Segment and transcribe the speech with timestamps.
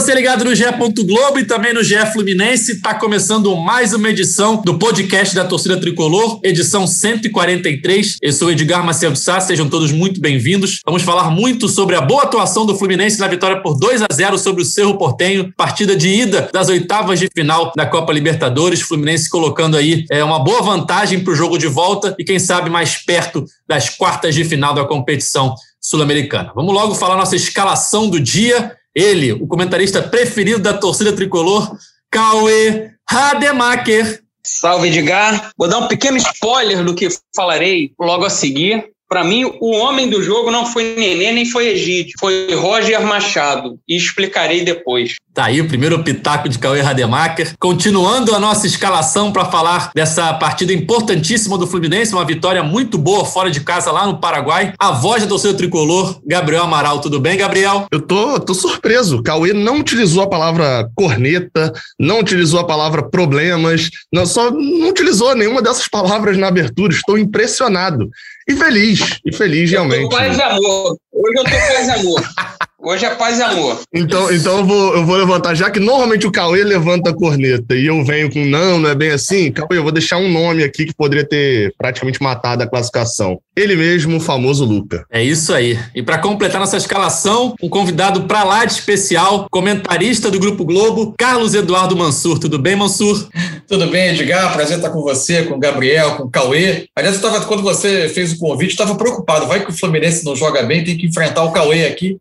[0.00, 0.64] você ligado no GE.
[1.04, 5.78] Globo e também no GE Fluminense, está começando mais uma edição do podcast da Torcida
[5.78, 8.16] Tricolor, edição 143.
[8.22, 10.80] Eu sou Edgar Macedo Sá, sejam todos muito bem-vindos.
[10.86, 14.38] Vamos falar muito sobre a boa atuação do Fluminense na vitória por 2 a 0
[14.38, 18.80] sobre o Cerro Portenho, partida de ida das oitavas de final da Copa Libertadores.
[18.80, 22.70] Fluminense colocando aí é, uma boa vantagem para o jogo de volta e, quem sabe,
[22.70, 26.52] mais perto das quartas de final da competição sul-americana.
[26.54, 28.76] Vamos logo falar nossa escalação do dia.
[28.94, 31.76] Ele, o comentarista preferido da torcida tricolor,
[32.10, 34.22] Cauê Rademacher.
[34.44, 35.52] Salve, Edgar.
[35.56, 38.90] Vou dar um pequeno spoiler do que falarei logo a seguir.
[39.08, 43.78] Para mim, o homem do jogo não foi Nenê nem foi Egídio, foi Roger Machado.
[43.88, 45.16] E explicarei depois.
[45.32, 47.54] Tá aí o primeiro pitaco de Cauê Rademacher.
[47.58, 53.24] Continuando a nossa escalação para falar dessa partida importantíssima do Fluminense, uma vitória muito boa
[53.24, 54.74] fora de casa lá no Paraguai.
[54.76, 57.00] A voz do seu tricolor, Gabriel Amaral.
[57.00, 57.86] Tudo bem, Gabriel?
[57.92, 59.22] Eu tô, tô surpreso.
[59.22, 65.36] Cauê não utilizou a palavra corneta, não utilizou a palavra problemas, não, só não utilizou
[65.36, 66.92] nenhuma dessas palavras na abertura.
[66.92, 68.10] Estou impressionado.
[68.48, 70.02] E feliz, e feliz realmente.
[70.02, 70.96] Eu tô paz e amor.
[71.12, 72.20] Hoje eu tô paz e amor.
[72.82, 73.82] Hoje é paz e amor.
[73.92, 77.74] Então, então eu, vou, eu vou levantar, já que normalmente o Cauê levanta a corneta
[77.74, 79.52] e eu venho com não, não é bem assim.
[79.52, 83.38] Cauê, eu vou deixar um nome aqui que poderia ter praticamente matado a classificação.
[83.54, 85.04] Ele mesmo, o famoso Luca.
[85.10, 85.78] É isso aí.
[85.94, 91.14] E para completar nossa escalação, um convidado para lá de especial, comentarista do Grupo Globo,
[91.18, 92.38] Carlos Eduardo Mansur.
[92.38, 93.28] Tudo bem, Mansur?
[93.68, 94.54] Tudo bem, Edgar?
[94.54, 96.86] Prazer estar com você, com o Gabriel, com o Cauê.
[96.96, 99.46] Aliás, eu tava, quando você fez o convite, estava preocupado.
[99.46, 102.16] Vai que o Fluminense não joga bem, tem que enfrentar o Cauê aqui.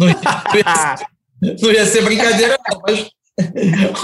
[0.00, 0.16] Não ia,
[1.60, 3.10] não ia ser brincadeira, não, mas,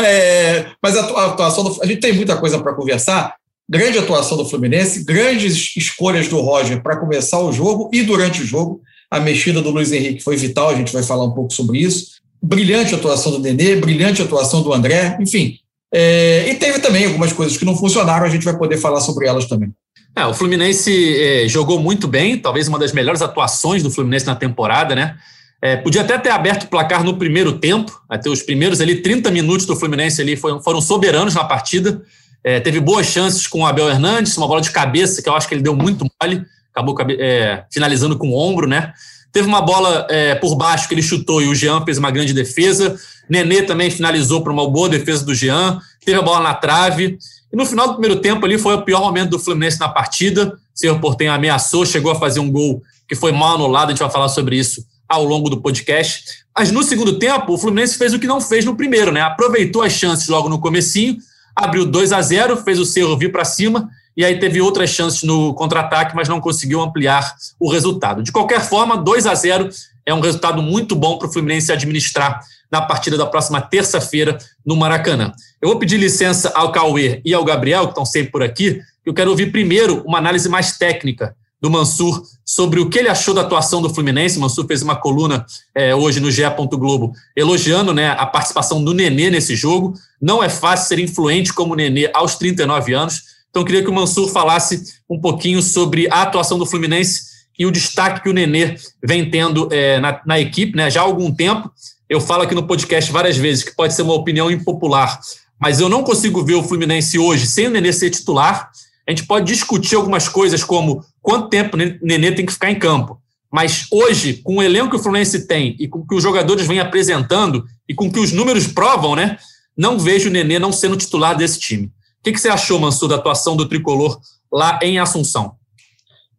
[0.01, 3.35] é, mas a atuação do, a gente tem muita coisa para conversar.
[3.69, 8.47] Grande atuação do Fluminense, grandes escolhas do Roger para começar o jogo e durante o
[8.47, 8.83] jogo.
[9.11, 12.17] A mexida do Luiz Henrique foi vital, a gente vai falar um pouco sobre isso.
[12.43, 15.59] Brilhante atuação do Nenê, brilhante atuação do André, enfim.
[15.93, 19.27] É, e teve também algumas coisas que não funcionaram, a gente vai poder falar sobre
[19.27, 19.73] elas também.
[20.15, 24.35] É, o Fluminense é, jogou muito bem, talvez uma das melhores atuações do Fluminense na
[24.35, 25.17] temporada, né?
[25.67, 29.33] É, podia até ter aberto o placar no primeiro tempo, até os primeiros ali 30
[29.33, 32.01] minutos do Fluminense ali foram, foram soberanos na partida.
[32.45, 35.49] É, teve boas chances com o Abel Hernandes, uma bola de cabeça que eu acho
[35.49, 38.93] que ele deu muito mole, acabou é, finalizando com o ombro, né?
[39.33, 42.33] Teve uma bola é, por baixo que ele chutou e o Jean fez uma grande
[42.33, 42.97] defesa.
[43.29, 45.81] Nenê também finalizou para uma boa defesa do Jean.
[46.05, 47.19] Teve a bola na trave.
[47.53, 50.57] E no final do primeiro tempo ali foi o pior momento do Fluminense na partida.
[50.73, 53.89] O senhor Portenho ameaçou, chegou a fazer um gol que foi mal anulado.
[53.89, 56.45] A gente vai falar sobre isso ao longo do podcast.
[56.57, 59.21] Mas no segundo tempo, o Fluminense fez o que não fez no primeiro, né?
[59.21, 61.19] Aproveitou as chances logo no comecinho,
[61.55, 65.23] abriu 2 a 0 fez o Cerro vir para cima, e aí teve outras chances
[65.23, 68.23] no contra-ataque, mas não conseguiu ampliar o resultado.
[68.23, 69.69] De qualquer forma, 2 a 0
[70.07, 72.41] é um resultado muito bom para o Fluminense administrar
[72.71, 75.33] na partida da próxima terça-feira no Maracanã.
[75.61, 79.15] Eu vou pedir licença ao Cauê e ao Gabriel, que estão sempre por aqui, eu
[79.15, 83.41] quero ouvir primeiro uma análise mais técnica do Mansur sobre o que ele achou da
[83.41, 84.39] atuação do Fluminense.
[84.39, 85.45] O Mansur fez uma coluna
[85.75, 86.43] é, hoje no GE.
[86.71, 89.95] Globo elogiando né, a participação do Nenê nesse jogo.
[90.23, 93.23] Não é fácil ser influente como o Nenê aos 39 anos.
[93.51, 97.23] Então, queria que o Mansur falasse um pouquinho sobre a atuação do Fluminense
[97.59, 101.05] e o destaque que o Nenê vem tendo é, na, na equipe né, já há
[101.05, 101.71] algum tempo.
[102.09, 105.19] Eu falo aqui no podcast várias vezes que pode ser uma opinião impopular,
[105.61, 108.71] mas eu não consigo ver o Fluminense hoje sem o Nenê ser titular.
[109.09, 112.79] A gente pode discutir algumas coisas como quanto tempo o Nenê tem que ficar em
[112.79, 113.21] campo.
[113.53, 116.69] Mas hoje, com o elenco que o Fluminense tem e com o que os jogadores
[116.69, 119.37] vêm apresentando e com o que os números provam, né?
[119.77, 121.87] Não vejo o Nenê não sendo titular desse time.
[121.87, 121.91] O
[122.23, 124.21] que, que você achou, Mansur, da atuação do tricolor
[124.53, 125.57] lá em Assunção?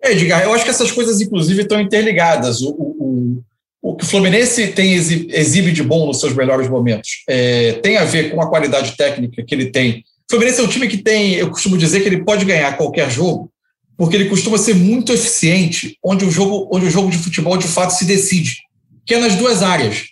[0.02, 2.62] Edgar, eu acho que essas coisas, inclusive, estão interligadas.
[2.62, 3.44] O, o,
[3.82, 8.06] o, que o Fluminense tem exibe de bom nos seus melhores momentos é, tem a
[8.06, 11.36] ver com a qualidade técnica que ele tem o Fluminense é um time que tem,
[11.36, 13.50] eu costumo dizer que ele pode ganhar qualquer jogo,
[13.98, 17.68] porque ele costuma ser muito eficiente, onde o jogo, onde o jogo de futebol de
[17.68, 18.58] fato se decide,
[19.06, 20.04] que é nas duas áreas.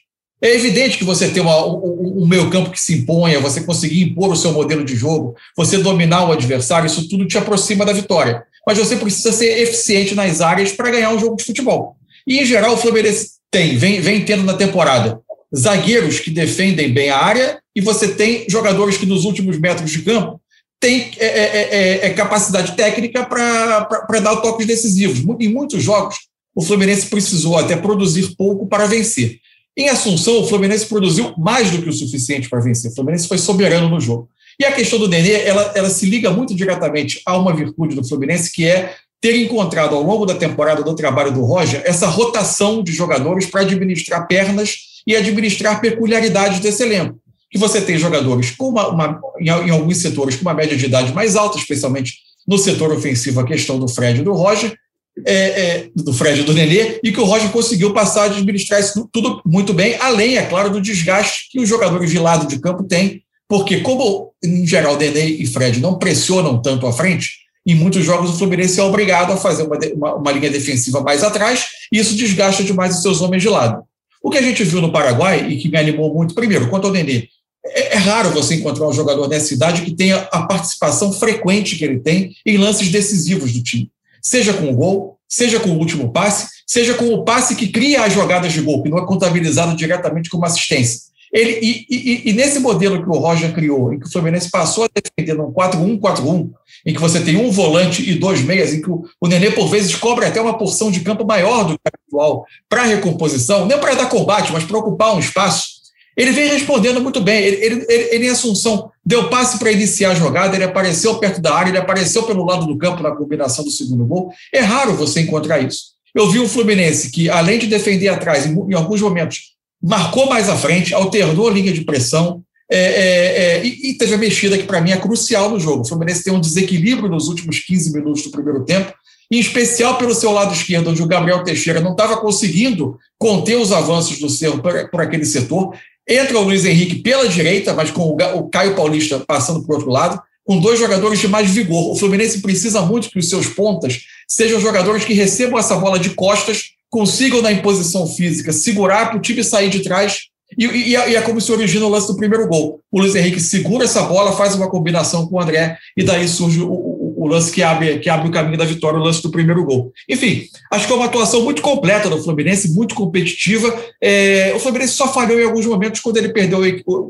[0.41, 4.03] É evidente que você tem uma, um, um meio campo que se imponha, você conseguir
[4.03, 7.93] impor o seu modelo de jogo, você dominar o adversário, isso tudo te aproxima da
[7.93, 8.43] vitória.
[8.67, 11.95] Mas você precisa ser eficiente nas áreas para ganhar um jogo de futebol.
[12.27, 15.21] E, em geral, o Fluminense tem, vem, vem tendo na temporada
[15.55, 20.01] zagueiros que defendem bem a área e você tem jogadores que nos últimos metros de
[20.01, 20.41] campo
[20.85, 25.23] têm é, é, é, é capacidade técnica para dar toques decisivos.
[25.39, 26.15] Em muitos jogos,
[26.53, 29.39] o Fluminense precisou até produzir pouco para vencer.
[29.75, 32.91] Em Assunção, o Fluminense produziu mais do que o suficiente para vencer.
[32.91, 34.29] O Fluminense foi soberano no jogo.
[34.59, 38.07] E a questão do Nenê, ela, ela se liga muito diretamente a uma virtude do
[38.07, 42.83] Fluminense, que é ter encontrado ao longo da temporada do trabalho do Roger essa rotação
[42.83, 47.19] de jogadores para administrar pernas e administrar peculiaridades desse elenco.
[47.55, 51.13] Que você tem jogadores com uma, uma em, alguns setores com uma média de idade
[51.13, 52.15] mais alta, especialmente
[52.45, 54.77] no setor ofensivo, a questão do Fred e do Roger,
[55.25, 58.81] é, é, do Fred e do Nenê, e que o Roger conseguiu passar a administrar
[58.81, 62.59] isso tudo muito bem, além, é claro, do desgaste que os jogadores de lado de
[62.59, 67.73] campo têm, porque como, em geral, Nenê e Fred não pressionam tanto à frente, em
[67.73, 71.63] muitos jogos o Fluminense é obrigado a fazer uma, uma, uma linha defensiva mais atrás,
[71.89, 73.81] e isso desgasta demais os seus homens de lado.
[74.21, 76.91] O que a gente viu no Paraguai, e que me animou muito, primeiro, quanto ao
[76.91, 77.29] Nenê,
[77.65, 81.83] é, é raro você encontrar um jogador nessa idade que tenha a participação frequente que
[81.83, 83.89] ele tem em lances decisivos do time.
[84.21, 88.03] Seja com o gol, seja com o último passe, seja com o passe que cria
[88.03, 91.05] as jogadas de gol, que não é contabilizado diretamente como assistência.
[91.33, 94.85] Ele, e, e, e, nesse modelo que o Roger criou, em que o Fluminense passou
[94.85, 96.49] a defender num 4-1-4-1,
[96.85, 99.67] em que você tem um volante e dois meias, em que o, o Nenê, por
[99.67, 103.95] vezes, cobre até uma porção de campo maior do que atual para recomposição, não para
[103.95, 105.74] dar combate, mas para ocupar um espaço,
[106.15, 107.43] ele vem respondendo muito bem.
[107.43, 111.41] Ele, ele, ele, ele em Assunção deu passe para iniciar a jogada, ele apareceu perto
[111.41, 114.31] da área, ele apareceu pelo lado do campo na combinação do segundo gol.
[114.53, 115.95] É raro você encontrar isso.
[116.13, 120.49] Eu vi o Fluminense que, além de defender atrás, em, em alguns momentos, marcou mais
[120.49, 122.41] à frente, alternou a linha de pressão
[122.71, 125.81] é, é, é, e, e, teve a mexida que, para mim, é crucial no jogo.
[125.81, 128.91] O Fluminense tem um desequilíbrio nos últimos 15 minutos do primeiro tempo,
[129.31, 133.71] em especial pelo seu lado esquerdo, onde o Gabriel Teixeira não estava conseguindo conter os
[133.71, 135.75] avanços do Cerro por, por, aquele setor.
[136.07, 139.91] Entra o Luiz Henrique pela direita, mas com o, Caio Paulista passando para o outro
[139.91, 141.91] lado, com dois jogadores de mais vigor.
[141.91, 146.11] O Fluminense precisa muito que os seus pontas sejam jogadores que recebam essa bola de
[146.11, 150.27] costas consigam, na imposição física, segurar para o time sair de trás.
[150.57, 152.79] E, e, e, é como se origina o lance do primeiro gol.
[152.89, 156.61] O Luiz Henrique segura essa bola, faz uma combinação com o André, e daí surge
[156.61, 159.63] o, o, lance que abre, que abre o caminho da vitória, o lance do primeiro
[159.63, 159.91] gol.
[160.09, 163.73] Enfim, acho que é uma atuação muito completa do Fluminense, muito competitiva.
[164.01, 166.61] É, o Fluminense só falhou em alguns momentos quando ele perdeu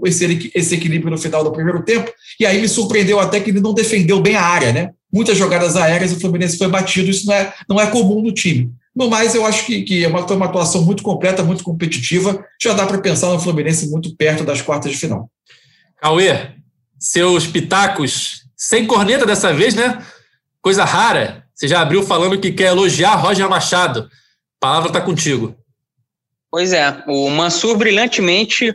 [0.06, 3.62] esse, esse equilíbrio no final do primeiro tempo, e aí me surpreendeu até que ele
[3.62, 4.92] não defendeu bem a área, né?
[5.12, 8.72] Muitas jogadas aéreas, o Fluminense foi batido, isso não é, não é comum no time.
[8.96, 12.46] No mais, eu acho que, que é uma, uma atuação muito completa, muito competitiva.
[12.62, 15.30] Já dá para pensar no Fluminense muito perto das quartas de final.
[16.01, 16.51] Cauê,
[16.98, 20.04] seus pitacos sem corneta dessa vez, né?
[20.62, 21.46] Coisa rara.
[21.54, 24.02] Você já abriu falando que quer elogiar Roger Machado.
[24.02, 25.56] A palavra está contigo.
[26.52, 28.74] Pois é, o Mansur brilhantemente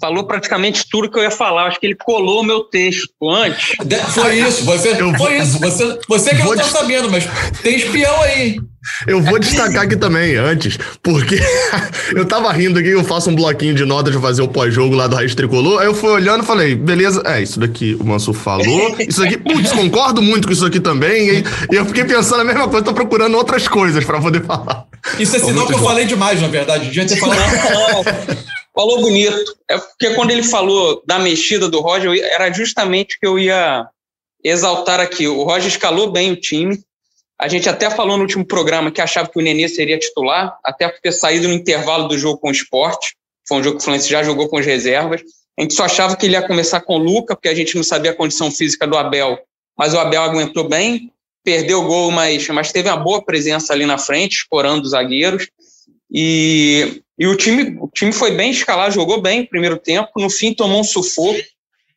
[0.00, 1.66] falou praticamente tudo que eu ia falar.
[1.66, 3.76] Acho que ele colou o meu texto antes.
[4.12, 5.58] Foi isso, você, foi isso.
[5.58, 7.24] Você, você que não está sabendo, mas
[7.62, 8.58] tem espião aí.
[9.06, 11.38] Eu vou destacar aqui também, antes, porque
[12.14, 15.06] eu tava rindo aqui, eu faço um bloquinho de notas de fazer o pós-jogo lá
[15.06, 18.34] do Raiz Tricolor, aí eu fui olhando e falei, beleza, é, isso daqui o Mansur
[18.34, 22.40] falou, isso aqui, putz, concordo muito com isso aqui também, e, e eu fiquei pensando
[22.40, 24.86] a mesma coisa, tô procurando outras coisas para poder falar.
[25.18, 27.38] Isso é sinal que eu falei demais, na verdade, devia ter falado.
[28.78, 29.56] falou bonito.
[29.68, 33.88] É porque quando ele falou da mexida do Roger, era justamente que eu ia
[34.44, 35.26] exaltar aqui.
[35.26, 36.80] O Roger escalou bem o time,
[37.40, 40.88] a gente até falou no último programa que achava que o Nenê seria titular, até
[40.88, 43.16] por ter saído no intervalo do jogo com o esporte.
[43.48, 45.22] Foi um jogo que o Fluminense já jogou com as reservas.
[45.58, 47.82] A gente só achava que ele ia começar com o Luca, porque a gente não
[47.82, 49.38] sabia a condição física do Abel.
[49.76, 51.12] Mas o Abel aguentou bem,
[51.44, 55.48] perdeu o gol, mas, mas teve uma boa presença ali na frente, escorando os zagueiros.
[56.12, 60.08] E, e o, time, o time foi bem escalado, jogou bem no primeiro tempo.
[60.16, 61.40] No fim, tomou um sufoco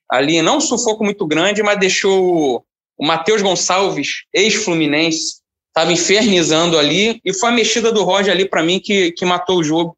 [0.09, 2.65] ali, não um sufoco muito grande, mas deixou
[2.97, 8.63] o Matheus Gonçalves, ex-Fluminense, estava infernizando ali, e foi a mexida do Roger ali para
[8.63, 9.95] mim que, que matou o jogo.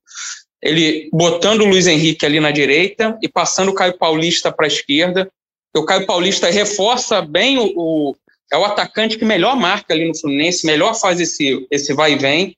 [0.62, 4.68] Ele botando o Luiz Henrique ali na direita e passando o Caio Paulista para a
[4.68, 5.30] esquerda.
[5.75, 8.15] O Caio Paulista reforça bem o, o,
[8.51, 12.18] é o atacante que melhor marca ali no Fluminense, melhor faz esse, esse vai e
[12.18, 12.56] vem.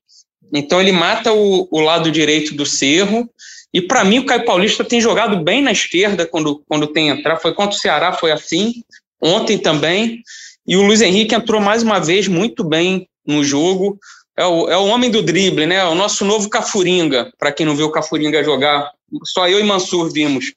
[0.54, 3.30] Então ele mata o, o lado direito do Cerro.
[3.74, 7.38] E para mim o Caio Paulista tem jogado bem na esquerda quando, quando tem entrar.
[7.38, 8.84] Foi contra o Ceará, foi assim
[9.22, 10.22] ontem também.
[10.68, 14.00] E o Luiz Henrique entrou mais uma vez muito bem no jogo.
[14.38, 15.84] É o, é o homem do drible, né?
[15.86, 18.92] O nosso novo Cafuringa, para quem não viu o Cafuringa jogar.
[19.24, 20.54] Só eu e Mansur vimos.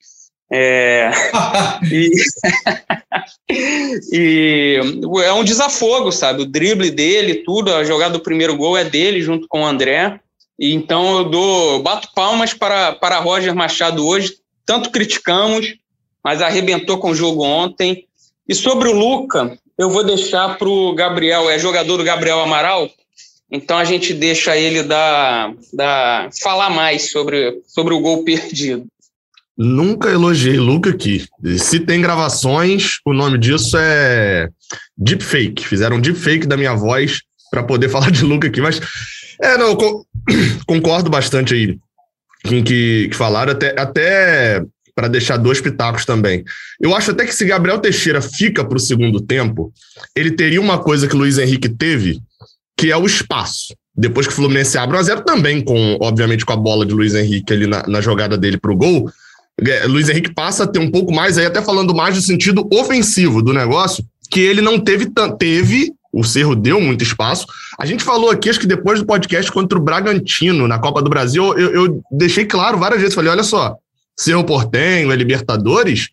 [0.50, 1.11] É,
[1.93, 2.11] e,
[4.12, 4.81] e,
[5.25, 6.43] é um desafogo, sabe?
[6.43, 10.21] O drible dele, tudo, a jogada do primeiro gol é dele junto com o André.
[10.59, 14.37] E então eu dou, bato palmas para, para Roger Machado hoje.
[14.67, 15.76] Tanto criticamos,
[16.23, 18.07] mas arrebentou com o jogo ontem.
[18.49, 22.90] E sobre o Luca, eu vou deixar para o Gabriel, é jogador do Gabriel Amaral,
[23.50, 28.87] então a gente deixa ele dar, dar, falar mais sobre, sobre o gol perdido.
[29.59, 31.27] Nunca elogiei Luca aqui.
[31.59, 34.49] Se tem gravações, o nome disso é
[34.97, 35.67] deepfake.
[35.67, 38.61] Fizeram um deepfake da minha voz para poder falar de Luca aqui.
[38.61, 38.81] Mas,
[39.43, 39.77] é, não,
[40.65, 41.77] concordo bastante aí
[42.45, 44.62] que, que falaram, até, até
[44.95, 46.45] para deixar dois pitacos também.
[46.81, 49.73] Eu acho até que se Gabriel Teixeira fica para o segundo tempo,
[50.15, 52.21] ele teria uma coisa que o Luiz Henrique teve,
[52.77, 53.75] que é o espaço.
[53.93, 56.95] Depois que o Fluminense abre 1 a 0 também, com, obviamente, com a bola de
[56.95, 59.11] Luiz Henrique ali na, na jogada dele para o gol,
[59.87, 63.43] Luiz Henrique passa a ter um pouco mais, aí até falando mais do sentido ofensivo
[63.43, 67.47] do negócio, que ele não teve, teve o Cerro deu muito espaço.
[67.79, 71.11] A gente falou aqui, acho que depois do podcast contra o Bragantino, na Copa do
[71.11, 73.77] Brasil, eu, eu deixei claro várias vezes, falei, olha só,
[74.17, 76.09] Cerro Portenho, é Libertadores,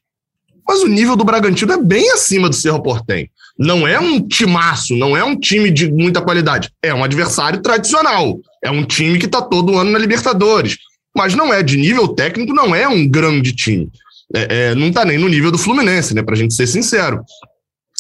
[0.67, 3.27] mas o nível do Bragantino é bem acima do Cerro Portenho.
[3.57, 6.69] Não é um timaço, não é um time de muita qualidade.
[6.83, 8.37] É um adversário tradicional.
[8.63, 10.77] É um time que está todo ano na Libertadores.
[11.15, 13.89] Mas não é, de nível técnico, não é um grande time.
[14.33, 16.23] É, é, não está nem no nível do Fluminense, né?
[16.23, 17.21] Pra gente ser sincero.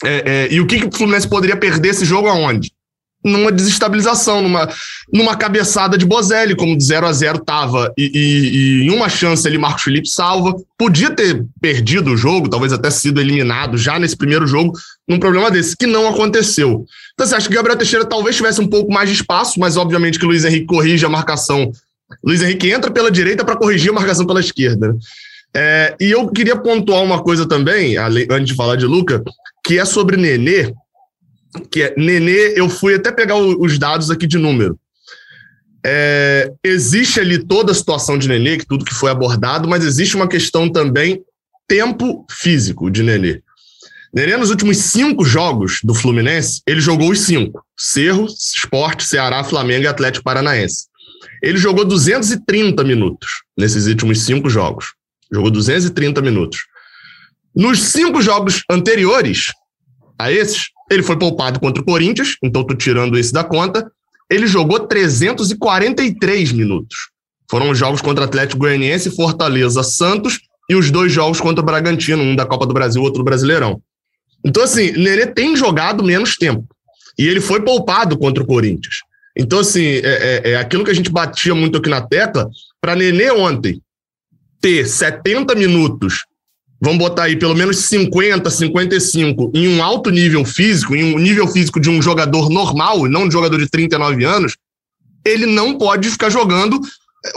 [0.03, 2.71] É, é, e o que, que o Fluminense poderia perder esse jogo aonde?
[3.23, 4.69] Numa desestabilização, numa,
[5.11, 9.57] numa cabeçada de Bozelli, como de 0 a 0 estava, e, em uma chance ali
[9.57, 10.53] Marcos Felipe salva.
[10.77, 14.73] Podia ter perdido o jogo, talvez até sido eliminado já nesse primeiro jogo,
[15.07, 16.85] num problema desse, que não aconteceu.
[17.13, 20.19] Então você acha que Gabriel Teixeira talvez tivesse um pouco mais de espaço, mas obviamente
[20.19, 21.71] que o Luiz Henrique corrige a marcação.
[22.25, 24.97] Luiz Henrique entra pela direita para corrigir a marcação pela esquerda.
[25.55, 29.23] É, e eu queria pontuar uma coisa também, antes de falar de Luca,
[29.63, 30.73] que é sobre Nenê,
[31.71, 34.77] que é Nenê, eu fui até pegar os dados aqui de número.
[35.85, 40.15] É, existe ali toda a situação de Nenê, que tudo que foi abordado, mas existe
[40.15, 41.23] uma questão também
[41.67, 43.41] tempo físico de Nenê.
[44.13, 49.83] Nenê, nos últimos cinco jogos do Fluminense, ele jogou os cinco: Cerro, Esporte, Ceará, Flamengo
[49.83, 50.87] e Atlético Paranaense.
[51.41, 54.93] Ele jogou 230 minutos nesses últimos cinco jogos.
[55.31, 56.59] Jogou 230 minutos.
[57.55, 59.51] Nos cinco jogos anteriores
[60.19, 63.89] a esses, ele foi poupado contra o Corinthians, então estou tirando esse da conta.
[64.29, 67.09] Ele jogou 343 minutos.
[67.49, 70.39] Foram os jogos contra Atlético Goianiense, Fortaleza, Santos
[70.69, 73.81] e os dois jogos contra o Bragantino, um da Copa do Brasil, outro do Brasileirão.
[74.43, 76.65] Então, assim, Nenê tem jogado menos tempo.
[77.17, 78.97] E ele foi poupado contra o Corinthians.
[79.37, 82.49] Então, assim, é, é, é aquilo que a gente batia muito aqui na tecla.
[82.79, 83.81] Para Nenê ontem
[84.61, 86.25] ter 70 minutos
[86.81, 91.47] vamos botar aí pelo menos 50, 55 em um alto nível físico, em um nível
[91.47, 94.55] físico de um jogador normal, não de um jogador de 39 anos,
[95.25, 96.79] ele não pode ficar jogando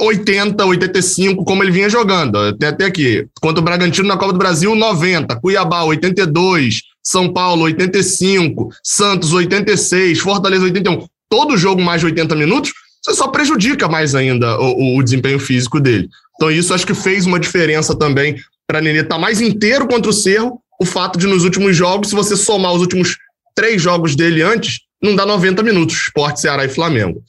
[0.00, 2.52] 80, 85, como ele vinha jogando.
[2.58, 7.62] Tem até aqui, contra o Bragantino na Copa do Brasil, 90, Cuiabá, 82, São Paulo,
[7.62, 11.06] 85, Santos, 86, Fortaleza, 81.
[11.30, 15.80] Todo jogo mais de 80 minutos, você só prejudica mais ainda o, o desempenho físico
[15.80, 16.08] dele.
[16.36, 20.10] Então, isso acho que fez uma diferença também para Nenê estar tá mais inteiro contra
[20.10, 23.16] o Cerro, o fato de nos últimos jogos, se você somar os últimos
[23.54, 27.22] três jogos dele antes, não dá 90 minutos, Esporte, Ceará e Flamengo.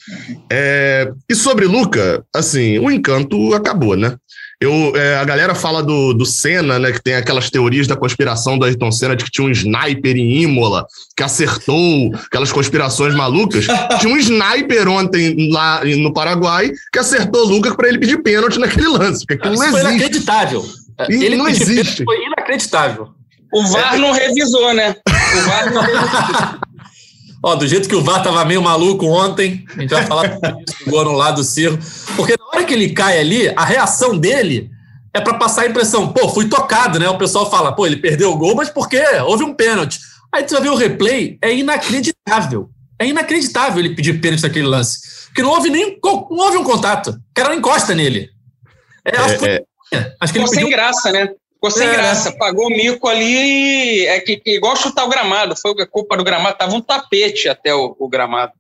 [0.52, 4.16] É, e sobre Luca, assim, o encanto acabou, né?
[4.62, 6.92] Eu, é, a galera fala do, do Senna, né?
[6.92, 10.42] Que tem aquelas teorias da conspiração do Ayrton Senna de que tinha um sniper em
[10.42, 10.86] Imola,
[11.16, 13.68] que acertou aquelas conspirações malucas.
[14.02, 18.60] tinha um sniper ontem lá no Paraguai que acertou o Lucas para ele pedir pênalti
[18.60, 19.26] naquele lance.
[19.26, 19.96] Porque aquilo Isso não foi existe.
[19.96, 20.66] inacreditável.
[21.08, 22.04] Ele não existe.
[22.04, 23.08] Foi inacreditável.
[23.54, 24.94] O VAR não revisou, né?
[25.08, 26.60] O VAR não revisou.
[27.42, 30.40] Ó, do jeito que o VAR tava meio maluco ontem, a gente vai falar disso
[30.86, 31.80] do gol no lado do Cerro.
[32.18, 34.70] Porque hora que ele cai ali, a reação dele
[35.14, 37.10] é para passar a impressão, pô, fui tocado, né?
[37.10, 39.04] O pessoal fala, pô, ele perdeu o gol, mas por quê?
[39.26, 40.00] Houve um pênalti.
[40.32, 42.70] Aí você vai ver o replay, é inacreditável.
[43.00, 45.00] É inacreditável ele pedir pênalti naquele lance.
[45.28, 47.12] Porque não houve nem não houve um contato.
[47.12, 48.30] O cara não encosta nele.
[49.06, 49.64] É, acho que foi
[50.20, 51.30] Acho que Ficou sem graça, né?
[51.54, 51.92] Ficou sem é.
[51.94, 52.32] graça.
[52.38, 54.06] Pagou o mico ali.
[54.08, 55.56] É que, que, igual chutar o gramado.
[55.56, 56.58] Foi a culpa do gramado.
[56.58, 58.54] Tava um tapete até o, o gramado.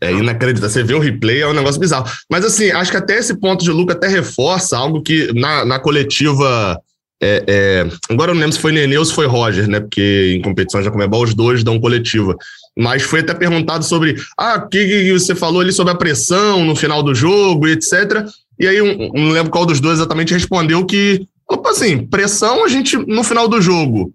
[0.00, 0.70] É inacreditável.
[0.70, 2.10] Você vê o replay, é um negócio bizarro.
[2.30, 5.78] Mas, assim, acho que até esse ponto de Luca até reforça algo que na, na
[5.78, 6.78] coletiva.
[7.22, 9.80] É, é, agora eu não lembro se foi Nenê ou se foi Roger, né?
[9.80, 12.36] Porque em competições da Comebol os dois dão coletiva.
[12.78, 16.62] Mas foi até perguntado sobre ah, o que, que você falou ali sobre a pressão
[16.62, 18.26] no final do jogo e etc.
[18.58, 21.26] E aí, um, não lembro qual dos dois exatamente respondeu que,
[21.66, 24.12] assim, pressão a gente, no final do jogo,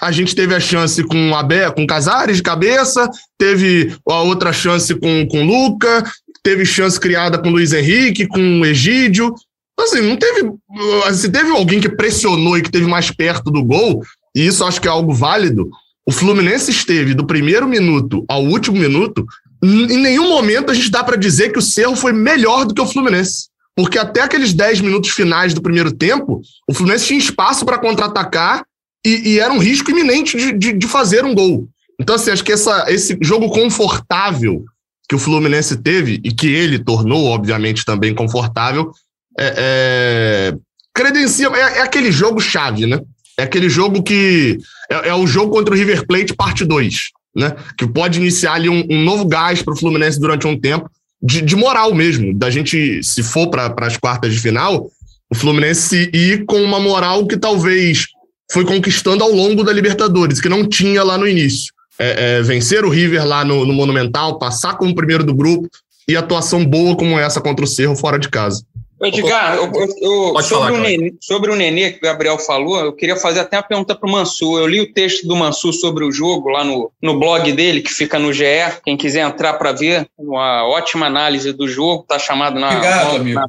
[0.00, 3.08] a gente teve a chance com Abé, com Casares de cabeça,
[3.38, 6.04] teve a outra chance com, com Luca,
[6.42, 9.34] teve chance criada com Luiz Henrique, com Egídio.
[9.78, 10.50] Assim, não teve.
[11.12, 14.02] Se teve alguém que pressionou e que teve mais perto do gol,
[14.34, 15.70] e isso acho que é algo válido,
[16.06, 19.24] o Fluminense esteve do primeiro minuto ao último minuto.
[19.62, 22.80] Em nenhum momento a gente dá para dizer que o Cerro foi melhor do que
[22.80, 23.48] o Fluminense.
[23.74, 28.64] Porque até aqueles 10 minutos finais do primeiro tempo, o Fluminense tinha espaço para contra-atacar
[29.04, 31.68] e, e, era um risco iminente de, de, de, fazer um gol.
[32.00, 34.64] Então, assim, acho que essa, esse jogo confortável
[35.08, 38.92] que o Fluminense teve e que ele tornou, obviamente, também confortável,
[39.38, 39.54] é,
[40.54, 40.58] é,
[40.94, 41.48] credencia.
[41.48, 43.00] É, é, aquele jogo chave, né?
[43.38, 44.58] É aquele jogo que.
[44.90, 46.96] É, é o jogo contra o River Plate, parte 2,
[47.36, 47.54] né?
[47.76, 50.88] Que pode iniciar ali um, um novo gás para o Fluminense durante um tempo,
[51.22, 54.90] de, de, moral mesmo, da gente, se for para as quartas de final,
[55.30, 58.06] o Fluminense ir com uma moral que talvez
[58.52, 61.72] foi conquistando ao longo da Libertadores, que não tinha lá no início.
[61.98, 65.68] É, é, vencer o River lá no, no Monumental, passar como primeiro do grupo
[66.06, 68.64] e atuação boa como essa contra o Cerro fora de casa.
[69.00, 69.64] Edgar, eu,
[70.00, 73.40] eu, sobre, falar, o Nenê, sobre, o Nenê, que o Gabriel falou, eu queria fazer
[73.40, 74.60] até uma pergunta para o Mansur.
[74.60, 77.92] Eu li o texto do Mansur sobre o jogo lá no, no blog dele, que
[77.92, 78.44] fica no GE.
[78.84, 83.40] Quem quiser entrar para ver, uma ótima análise do jogo, está chamado na, Obrigado, na,
[83.40, 83.48] na,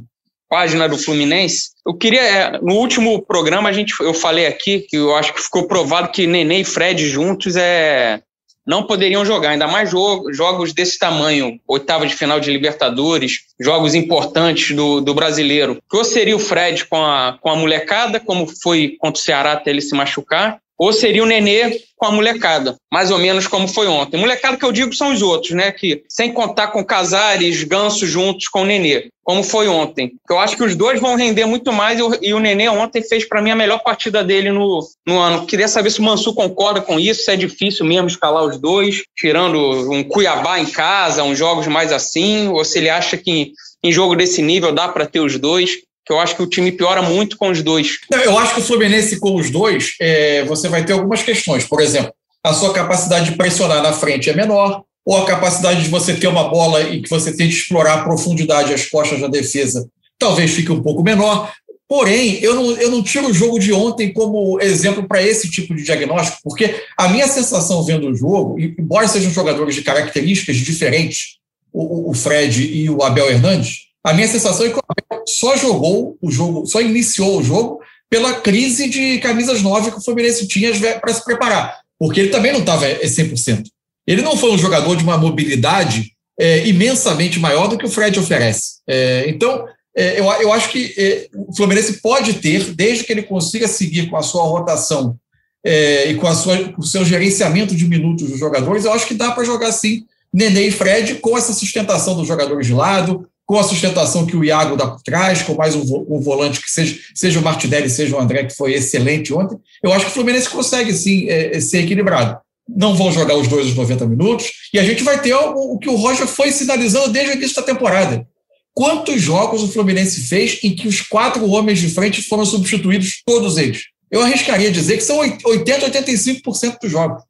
[0.54, 1.72] página do Fluminense.
[1.84, 5.42] Eu queria, é, no último programa, a gente, eu falei aqui que eu acho que
[5.42, 8.22] ficou provado que Nenê e Fred juntos é,
[8.64, 13.96] não poderiam jogar, ainda mais jogo, jogos desse tamanho, oitava de final de Libertadores, jogos
[13.96, 15.82] importantes do, do brasileiro.
[15.92, 19.72] Ou seria o Fred com a, com a molecada, como foi contra o Ceará até
[19.72, 23.88] ele se machucar, ou seria o Nenê com a molecada, mais ou menos como foi
[23.88, 24.18] ontem.
[24.18, 25.72] Molecada que eu digo são os outros, né?
[25.72, 30.12] Que sem contar com Casares, Ganso juntos com o Nenê, como foi ontem.
[30.30, 33.42] Eu acho que os dois vão render muito mais e o Nenê ontem fez para
[33.42, 35.46] mim a melhor partida dele no, no ano.
[35.46, 39.04] Queria saber se o Mansu concorda com isso, se é difícil mesmo escalar os dois,
[39.16, 39.58] tirando
[39.92, 43.54] um Cuiabá em casa, uns jogos mais assim, ou se ele acha que
[43.84, 45.72] em jogo desse nível dá para ter os dois
[46.06, 48.00] que eu acho que o time piora muito com os dois.
[48.12, 51.64] Eu acho que o Fluminense com os dois, é, você vai ter algumas questões.
[51.66, 55.90] Por exemplo, a sua capacidade de pressionar na frente é menor, ou a capacidade de
[55.90, 59.28] você ter uma bola e que você tem que explorar a profundidade as costas da
[59.28, 59.88] defesa
[60.24, 61.52] talvez fique um pouco menor.
[61.88, 65.76] Porém, eu não, eu não tiro o jogo de ontem como exemplo para esse tipo
[65.76, 71.38] de diagnóstico, porque a minha sensação vendo o jogo, embora sejam jogadores de características diferentes,
[71.72, 75.56] o, o Fred e o Abel Hernandes, a minha sensação é que o Abel só
[75.56, 77.80] jogou o jogo, só iniciou o jogo
[78.10, 82.52] pela crise de camisas 9 que o Fluminense tinha para se preparar, porque ele também
[82.52, 83.64] não estava 100%.
[84.06, 88.20] Ele não foi um jogador de uma mobilidade é, imensamente maior do que o Fred
[88.20, 88.82] oferece.
[88.88, 93.24] É, então, é, eu, eu acho que é, o Fluminense pode ter, desde que ele
[93.24, 95.16] consiga seguir com a sua rotação
[95.64, 99.08] é, e com, a sua, com o seu gerenciamento de minutos dos jogadores, eu acho
[99.08, 103.28] que dá para jogar sim Nenê e Fred com essa sustentação dos jogadores de lado,
[103.46, 106.72] com a sustentação que o Iago dá por trás, com mais um, um, volante que
[106.72, 110.14] seja, seja o Martinelli, seja o André, que foi excelente ontem, eu acho que o
[110.14, 112.38] Fluminense consegue sim é, é ser equilibrado.
[112.68, 115.78] Não vão jogar os dois os 90 minutos, e a gente vai ter o, o
[115.78, 118.26] que o Roger foi sinalizando desde o início da temporada.
[118.74, 123.58] Quantos jogos o Fluminense fez em que os quatro homens de frente foram substituídos, todos
[123.58, 123.84] eles?
[124.10, 127.24] Eu arriscaria dizer que são 80, 85% dos jogos.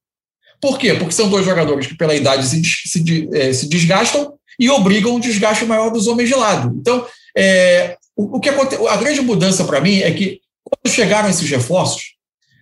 [0.62, 0.94] Por quê?
[0.94, 5.20] Porque são dois jogadores que, pela idade, se, se, é, se desgastam e obrigam um
[5.20, 6.76] desgaste maior dos homens de lado.
[6.80, 8.76] Então, é, o, o, que aconte...
[8.88, 12.14] a grande mudança para mim é que, quando chegaram esses reforços,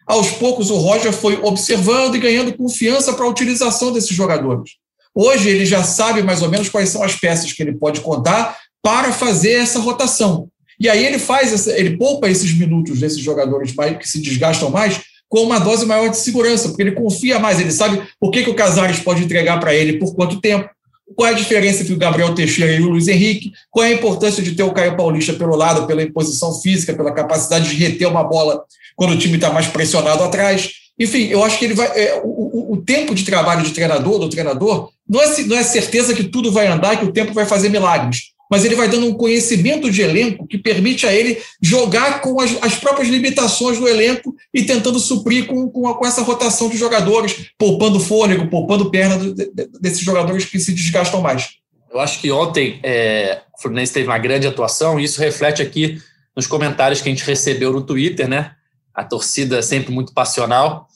[0.08, 4.71] aos poucos o Roger foi observando e ganhando confiança para a utilização desses jogadores.
[5.13, 8.58] Hoje ele já sabe mais ou menos quais são as peças que ele pode contar
[8.82, 10.49] para fazer essa rotação.
[10.80, 14.69] E aí ele faz, essa, ele poupa esses minutos desses jogadores mais, que se desgastam
[14.71, 18.43] mais com uma dose maior de segurança, porque ele confia mais, ele sabe o que,
[18.43, 20.69] que o Casares pode entregar para ele por quanto tempo
[21.15, 23.93] qual é a diferença entre o Gabriel Teixeira e o Luiz Henrique, qual é a
[23.93, 28.08] importância de ter o Caio Paulista pelo lado, pela imposição física, pela capacidade de reter
[28.08, 28.63] uma bola
[28.95, 30.71] quando o time está mais pressionado atrás.
[31.00, 31.88] Enfim, eu acho que ele vai.
[31.88, 36.13] É, o, o, tempo de trabalho de treinador, do treinador, não é, não é certeza
[36.13, 39.14] que tudo vai andar, que o tempo vai fazer milagres mas ele vai dando um
[39.14, 44.36] conhecimento de elenco que permite a ele jogar com as, as próprias limitações do elenco
[44.54, 49.18] e tentando suprir com, com, a, com essa rotação de jogadores, poupando fôlego, poupando perna
[49.18, 51.52] do, de, desses jogadores que se desgastam mais.
[51.90, 55.98] Eu acho que ontem é, o Fluminense teve uma grande atuação e isso reflete aqui
[56.36, 58.52] nos comentários que a gente recebeu no Twitter, né?
[58.94, 60.88] A torcida é sempre muito passional.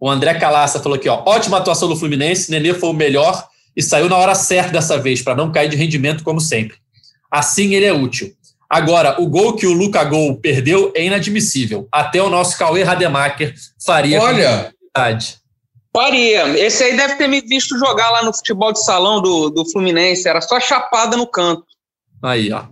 [0.00, 3.46] O André Calaça falou aqui, ó, ótima atuação do Fluminense, Nenê foi o melhor
[3.76, 6.83] e saiu na hora certa dessa vez, para não cair de rendimento como sempre.
[7.30, 8.32] Assim ele é útil.
[8.68, 11.86] Agora, o gol que o Luca Gol perdeu é inadmissível.
[11.92, 14.20] Até o nosso Cauê Rademacher faria.
[14.20, 14.72] Olha!
[15.94, 16.58] Faria.
[16.58, 20.28] Esse aí deve ter me visto jogar lá no futebol de salão do, do Fluminense.
[20.28, 21.64] Era só chapada no canto.
[22.22, 22.64] Aí, ó.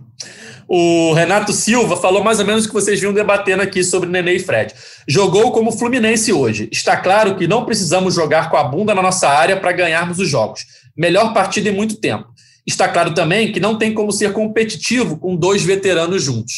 [0.67, 4.35] O Renato Silva falou mais ou menos o que vocês vinham debatendo aqui sobre Nenê
[4.35, 4.73] e Fred.
[5.07, 6.67] Jogou como Fluminense hoje.
[6.71, 10.27] Está claro que não precisamos jogar com a bunda na nossa área para ganharmos os
[10.27, 10.65] jogos.
[10.97, 12.27] Melhor partida em muito tempo.
[12.65, 16.53] Está claro também que não tem como ser competitivo com dois veteranos juntos,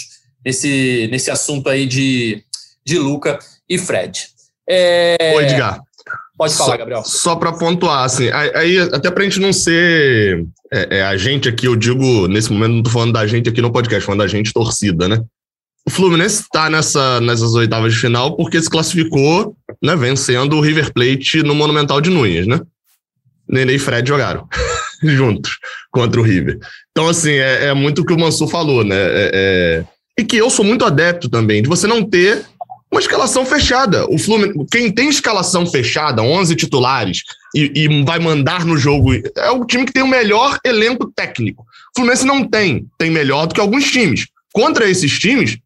[0.46, 2.44] nesse, nesse assunto aí de,
[2.86, 4.28] de Luca e Fred.
[4.70, 5.34] É...
[5.36, 5.82] Oi, Edgar.
[6.38, 7.04] Pode falar, só, Gabriel.
[7.06, 11.48] Só para pontuar, assim, aí, até para a gente não ser é, é, a gente
[11.48, 14.28] aqui, eu digo, nesse momento não estou falando da gente aqui no podcast, falando da
[14.28, 15.24] gente torcida, né?
[15.88, 20.92] O Fluminense está nessa, nessas oitavas de final porque se classificou, né, vencendo o River
[20.92, 22.60] Plate no Monumental de Nunes, né?
[23.48, 24.48] Nenê e Fred jogaram
[25.04, 25.58] juntos
[25.92, 26.60] contra o River.
[26.92, 28.96] Então, assim, é, é muito o que o Mansur falou, né?
[28.98, 29.86] É, é...
[30.18, 32.46] E que eu sou muito adepto também, de você não ter
[32.92, 34.10] uma escalação fechada.
[34.10, 39.52] O Fluminense, quem tem escalação fechada, 11 titulares, e, e, vai mandar no jogo, é
[39.52, 41.64] o time que tem o melhor elenco técnico.
[41.64, 44.28] O Fluminense não tem, tem melhor do que alguns times.
[44.54, 45.58] Contra esses times,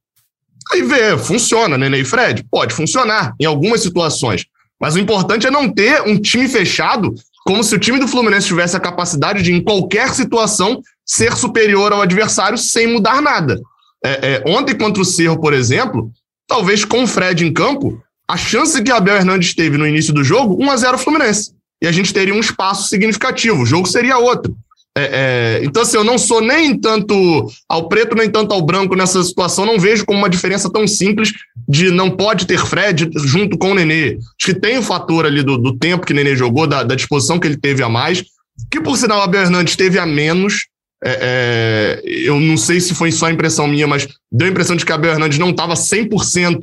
[0.73, 2.43] aí vê, funciona, Nenê e Fred?
[2.49, 4.45] Pode funcionar em algumas situações.
[4.79, 7.13] Mas o importante é não ter um time fechado,
[7.45, 11.91] como se o time do Fluminense tivesse a capacidade de, em qualquer situação, ser superior
[11.91, 13.59] ao adversário sem mudar nada.
[14.03, 16.11] É, é, ontem contra o Cerro, por exemplo,
[16.47, 20.23] talvez com o Fred em campo, a chance que Abel Hernandes teve no início do
[20.23, 21.51] jogo, 1 a 0 Fluminense.
[21.81, 24.55] E a gente teria um espaço significativo, o jogo seria outro.
[24.97, 28.95] É, é, então, assim, eu não sou nem tanto ao preto, nem tanto ao branco
[28.95, 29.65] nessa situação.
[29.65, 31.31] Não vejo como uma diferença tão simples
[31.67, 34.17] de não pode ter Fred junto com o Nenê.
[34.17, 36.95] Acho que tem o fator ali do, do tempo que o Nenê jogou, da, da
[36.95, 38.23] disposição que ele teve a mais,
[38.69, 40.65] que por sinal o Abel Hernandes teve a menos,
[41.01, 44.85] é, é, eu não sei se foi só impressão minha, mas deu a impressão de
[44.85, 46.59] que Abel Hernandes não estava 100%.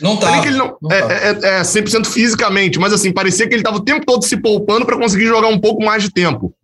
[0.00, 0.50] Não estava.
[0.50, 4.06] Não, não é, é, é, 100% fisicamente, mas assim, parecia que ele estava o tempo
[4.06, 6.54] todo se poupando para conseguir jogar um pouco mais de tempo.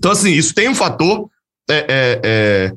[0.00, 1.28] Então, assim, isso tem um fator.
[1.70, 2.72] É, é, é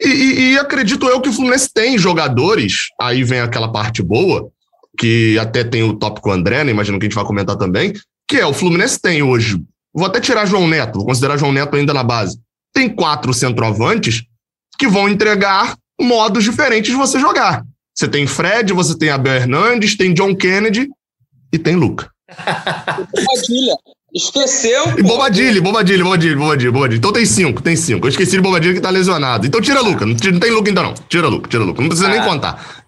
[0.00, 4.48] e, e, acredito eu que o Fluminense tem jogadores, aí vem aquela parte boa,
[4.96, 7.92] que até tem o tópico André, né, imagino que a gente vai comentar também,
[8.28, 9.60] que é o Fluminense tem hoje.
[9.92, 12.38] Vou até tirar João Neto, vou considerar João Neto ainda na base
[12.78, 14.22] tem quatro centroavantes
[14.78, 17.64] que vão entregar modos diferentes de você jogar.
[17.92, 20.88] Você tem Fred, você tem Abel Hernandes, tem John Kennedy
[21.52, 22.08] e tem Luca.
[24.14, 24.98] Esqueceu?
[24.98, 26.98] E Bobadilha, Bobadilha, Bobadilha, Bobadilha, Bobadilha.
[26.98, 28.06] Então tem cinco, tem cinco.
[28.06, 29.46] Eu esqueci de Bobadilha que tá lesionado.
[29.46, 30.06] Então tira Luca.
[30.06, 30.94] Não, não tem Luca ainda não.
[31.08, 31.82] Tira Luca, tira Luca.
[31.82, 32.84] Não precisa ah, nem contar.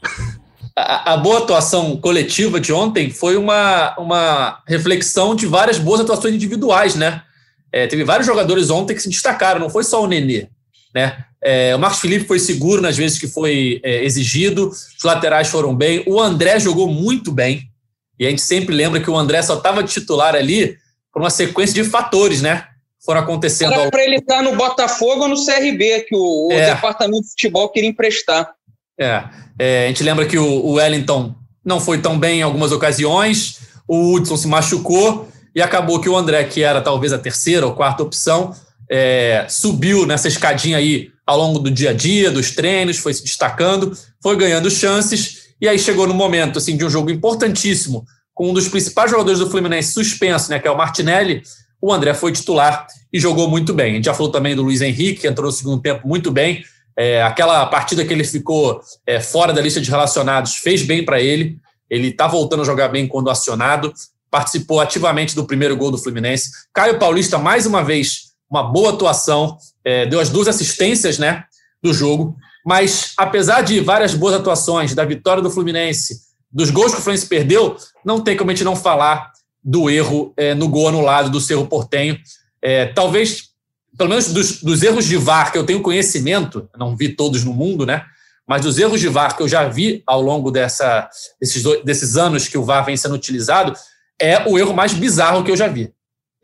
[0.76, 6.34] A, a, boa atuação coletiva de ontem foi uma, uma reflexão de várias boas atuações
[6.34, 7.22] individuais, né?
[7.70, 10.48] É, teve vários jogadores ontem que se destacaram, não foi só o Nenê.
[10.94, 11.24] Né?
[11.42, 15.74] É, o Marcos Felipe foi seguro nas vezes que foi é, exigido, os laterais foram
[15.74, 17.70] bem, o André jogou muito bem,
[18.18, 20.76] e a gente sempre lembra que o André só estava titular ali
[21.12, 22.64] por uma sequência de fatores, né?
[23.04, 23.72] Foram acontecendo.
[23.72, 26.74] Era para ele estar no Botafogo ou no CRB, que o, o é.
[26.74, 28.52] departamento de futebol queria emprestar.
[28.98, 29.24] É,
[29.58, 33.60] é, a gente lembra que o, o Wellington não foi tão bem em algumas ocasiões,
[33.88, 37.74] o Hudson se machucou, e acabou que o André, que era talvez a terceira ou
[37.74, 38.54] quarta opção,
[38.90, 43.22] é, subiu nessa escadinha aí ao longo do dia a dia, dos treinos, foi se
[43.22, 48.04] destacando, foi ganhando chances, e aí chegou no momento assim, de um jogo importantíssimo,
[48.40, 51.42] com um dos principais jogadores do Fluminense suspenso, né, que é o Martinelli,
[51.78, 53.92] o André foi titular e jogou muito bem.
[53.92, 56.64] A gente já falou também do Luiz Henrique, que entrou no segundo tempo muito bem.
[56.96, 61.20] É, aquela partida que ele ficou é, fora da lista de relacionados fez bem para
[61.20, 61.58] ele.
[61.90, 63.92] Ele está voltando a jogar bem quando acionado
[64.30, 66.48] participou ativamente do primeiro gol do Fluminense.
[66.72, 71.44] Caio Paulista, mais uma vez, uma boa atuação, é, deu as duas assistências né,
[71.82, 72.34] do jogo.
[72.64, 77.26] Mas, apesar de várias boas atuações, da vitória do Fluminense, dos gols que o Fluminense
[77.26, 79.30] perdeu, não tem como a gente não falar
[79.62, 82.18] do erro é, no gol anulado do Cerro Portenho.
[82.62, 83.50] É, talvez,
[83.96, 87.52] pelo menos dos, dos, erros de VAR que eu tenho conhecimento, não vi todos no
[87.52, 88.04] mundo, né?
[88.46, 91.08] Mas dos erros de VAR que eu já vi ao longo dessa,
[91.40, 93.74] desses, desses anos que o VAR vem sendo utilizado,
[94.20, 95.92] é o erro mais bizarro que eu já vi.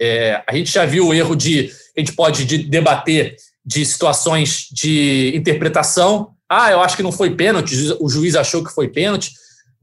[0.00, 1.70] É, a gente já viu o erro de.
[1.96, 6.30] A gente pode de, debater de situações de interpretação.
[6.48, 9.32] Ah, eu acho que não foi pênalti, o juiz achou que foi pênalti,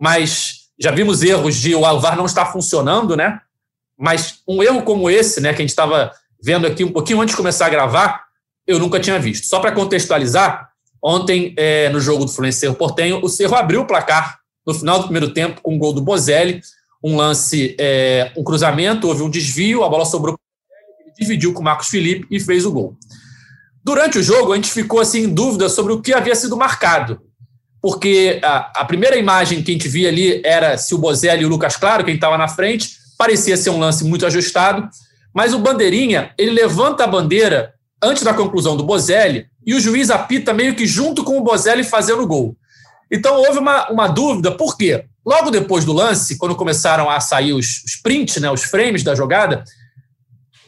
[0.04, 3.40] mas já vimos erros de o VAR não estar funcionando, né?
[3.98, 6.12] Mas um erro como esse, né, que a gente estava
[6.44, 8.26] vendo aqui um pouquinho antes de começar a gravar,
[8.68, 9.48] eu nunca tinha visto.
[9.48, 10.70] Só para contextualizar,
[11.02, 14.98] ontem, é, no jogo do Fluminense Cerro Portenho, o Cerro abriu o placar no final
[14.98, 16.60] do primeiro tempo com o um gol do Bozelli
[17.02, 20.38] um lance, é, um cruzamento, houve um desvio, a bola sobrou,
[21.00, 22.98] ele dividiu com o Marcos Felipe e fez o gol.
[23.82, 27.22] Durante o jogo, a gente ficou assim, em dúvida sobre o que havia sido marcado,
[27.84, 31.46] porque a, a primeira imagem que a gente via ali era se o Bozelli e
[31.46, 34.88] o Lucas Claro, quem estava na frente, parecia ser um lance muito ajustado,
[35.36, 40.10] mas o Bandeirinha, ele levanta a bandeira antes da conclusão do Bozelli e o juiz
[40.10, 42.56] apita meio que junto com o Bozelli fazendo o gol.
[43.12, 45.04] Então houve uma, uma dúvida, por quê?
[45.26, 49.14] Logo depois do lance, quando começaram a sair os, os prints, né, os frames da
[49.14, 49.66] jogada,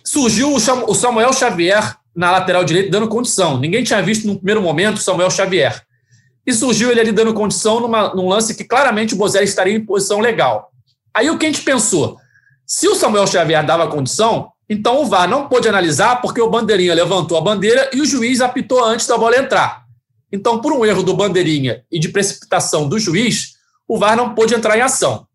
[0.03, 3.57] surgiu o Samuel Xavier na lateral direita dando condição.
[3.57, 5.81] Ninguém tinha visto no primeiro momento o Samuel Xavier.
[6.45, 9.83] E surgiu ele ali dando condição numa, num lance que claramente o Bozelli estaria em
[9.83, 10.71] posição legal.
[11.13, 12.17] Aí o que a gente pensou?
[12.65, 16.93] Se o Samuel Xavier dava condição, então o VAR não pôde analisar porque o Bandeirinha
[16.93, 19.85] levantou a bandeira e o juiz apitou antes da bola entrar.
[20.31, 23.55] Então, por um erro do Bandeirinha e de precipitação do juiz,
[23.87, 25.27] o VAR não pôde entrar em ação.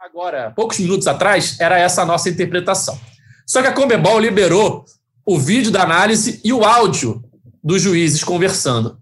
[0.00, 2.98] Agora, poucos minutos atrás, era essa a nossa interpretação.
[3.46, 4.84] Só que a Comebol liberou
[5.24, 7.22] o vídeo da análise e o áudio
[7.62, 8.98] dos juízes conversando.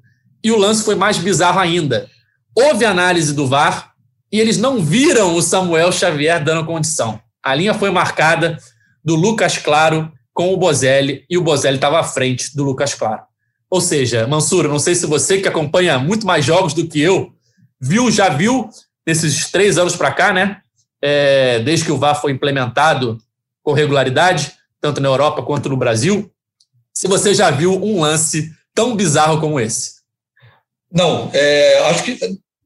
[0.47, 2.09] E o lance foi mais bizarro ainda.
[2.55, 3.95] Houve análise do VAR
[4.31, 7.21] e eles não viram o Samuel Xavier dando condição.
[7.43, 8.57] A linha foi marcada
[9.05, 13.23] do Lucas Claro com o Bozelli e o Bozelli estava à frente do Lucas Claro.
[13.69, 17.33] Ou seja, Mansura, não sei se você que acompanha muito mais jogos do que eu,
[17.81, 18.71] viu, já viu
[19.05, 20.59] nesses três anos para cá, né?
[21.03, 23.19] É, desde que o VAR foi implementado
[23.65, 26.31] com regularidade, tanto na Europa quanto no Brasil,
[26.95, 29.96] se você já viu um lance tão bizarro como esse.
[30.93, 32.19] Não, é, acho que.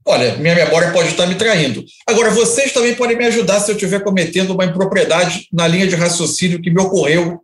[0.07, 1.85] Olha, minha memória pode estar me traindo.
[2.07, 5.95] Agora, vocês também podem me ajudar se eu estiver cometendo uma impropriedade na linha de
[5.95, 7.41] raciocínio que me ocorreu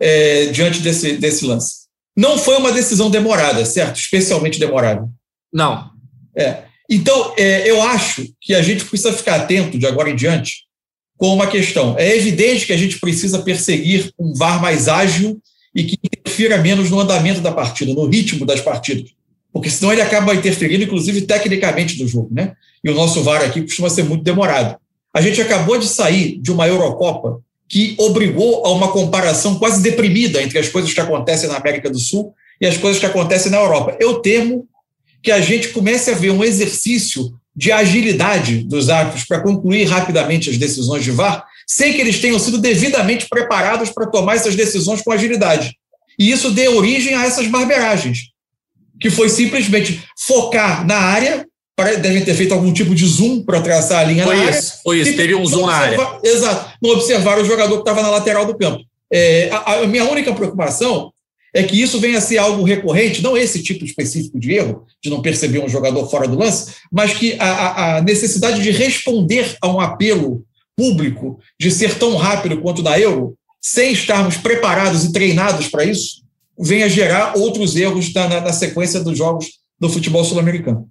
[0.00, 1.86] é, diante desse, desse lance.
[2.16, 3.96] Não foi uma decisão demorada, certo?
[3.96, 5.06] Especialmente demorada.
[5.52, 5.90] Não.
[6.36, 6.64] É.
[6.90, 10.66] Então, é, eu acho que a gente precisa ficar atento de agora em diante
[11.16, 11.96] com uma questão.
[11.98, 15.40] É evidente que a gente precisa perseguir um VAR mais ágil
[15.74, 19.10] e que interfira menos no andamento da partida, no ritmo das partidas.
[19.52, 22.28] Porque senão ele acaba interferindo, inclusive, tecnicamente do jogo.
[22.30, 22.52] Né?
[22.82, 24.76] E o nosso VAR aqui costuma ser muito demorado.
[25.12, 30.42] A gente acabou de sair de uma Eurocopa que obrigou a uma comparação quase deprimida
[30.42, 33.58] entre as coisas que acontecem na América do Sul e as coisas que acontecem na
[33.58, 33.96] Europa.
[34.00, 34.66] Eu temo
[35.22, 40.48] que a gente comece a ver um exercício de agilidade dos árbitros para concluir rapidamente
[40.48, 45.02] as decisões de VAR, sem que eles tenham sido devidamente preparados para tomar essas decisões
[45.02, 45.76] com agilidade.
[46.18, 48.30] E isso dê origem a essas barberagens,
[49.00, 51.46] que foi simplesmente focar na área,
[52.00, 54.80] devem ter feito algum tipo de zoom para traçar a linha foi na isso, área.
[54.82, 55.98] Foi isso, teve um zoom na área.
[56.24, 58.82] Exato, não observar o jogador que estava na lateral do campo.
[59.12, 61.12] É, a, a, minha única preocupação
[61.54, 65.08] é que isso venha a ser algo recorrente, não esse tipo específico de erro, de
[65.08, 69.68] não perceber um jogador fora do lance, mas que a, a necessidade de responder a
[69.68, 70.44] um apelo
[70.76, 76.22] público, de ser tão rápido quanto da Euro, sem estarmos preparados e treinados para isso,
[76.58, 80.88] venha gerar outros erros na, na, na sequência dos jogos do futebol sul-americano.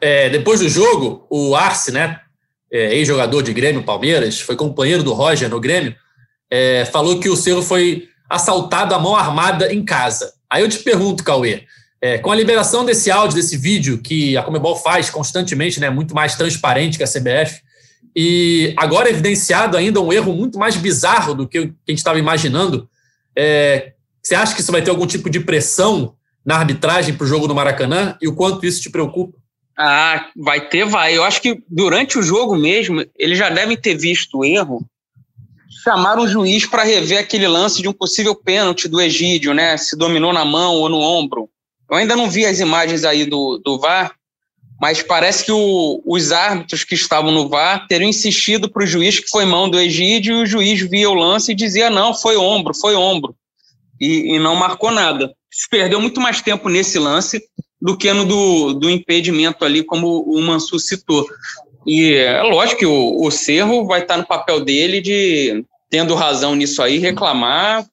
[0.00, 2.20] É, depois do jogo, o Arce, né,
[2.70, 5.94] é, ex-jogador de Grêmio Palmeiras, foi companheiro do Roger no Grêmio,
[6.50, 10.32] é, falou que o Cerro foi assaltado à mão armada em casa.
[10.50, 11.64] Aí eu te pergunto, Cauê,
[12.00, 16.14] é, com a liberação desse áudio, desse vídeo, que a Comebol faz constantemente, né, muito
[16.14, 17.62] mais transparente que a CBF,
[18.14, 22.88] e agora evidenciado ainda um erro muito mais bizarro do que a gente estava imaginando,
[23.36, 27.28] é, você acha que isso vai ter algum tipo de pressão na arbitragem para o
[27.28, 29.36] jogo do Maracanã e o quanto isso te preocupa?
[29.76, 31.16] Ah, vai ter, vai.
[31.16, 34.86] Eu acho que durante o jogo mesmo, eles já devem ter visto o erro.
[35.82, 39.76] Chamaram o juiz para rever aquele lance de um possível pênalti do Egídio, né?
[39.76, 41.48] Se dominou na mão ou no ombro.
[41.90, 44.14] Eu ainda não vi as imagens aí do, do VAR,
[44.80, 49.18] mas parece que o, os árbitros que estavam no VAR teriam insistido para o juiz
[49.18, 52.36] que foi mão do Egídio e o juiz via o lance e dizia: não, foi
[52.36, 53.34] ombro, foi ombro.
[54.00, 55.32] E, e não marcou nada.
[55.50, 57.42] Se perdeu muito mais tempo nesse lance
[57.80, 61.26] do que no do, do impedimento ali, como o Mansur citou.
[61.86, 66.54] E é lógico que o, o Cerro vai estar no papel dele de, tendo razão
[66.54, 67.86] nisso aí, reclamar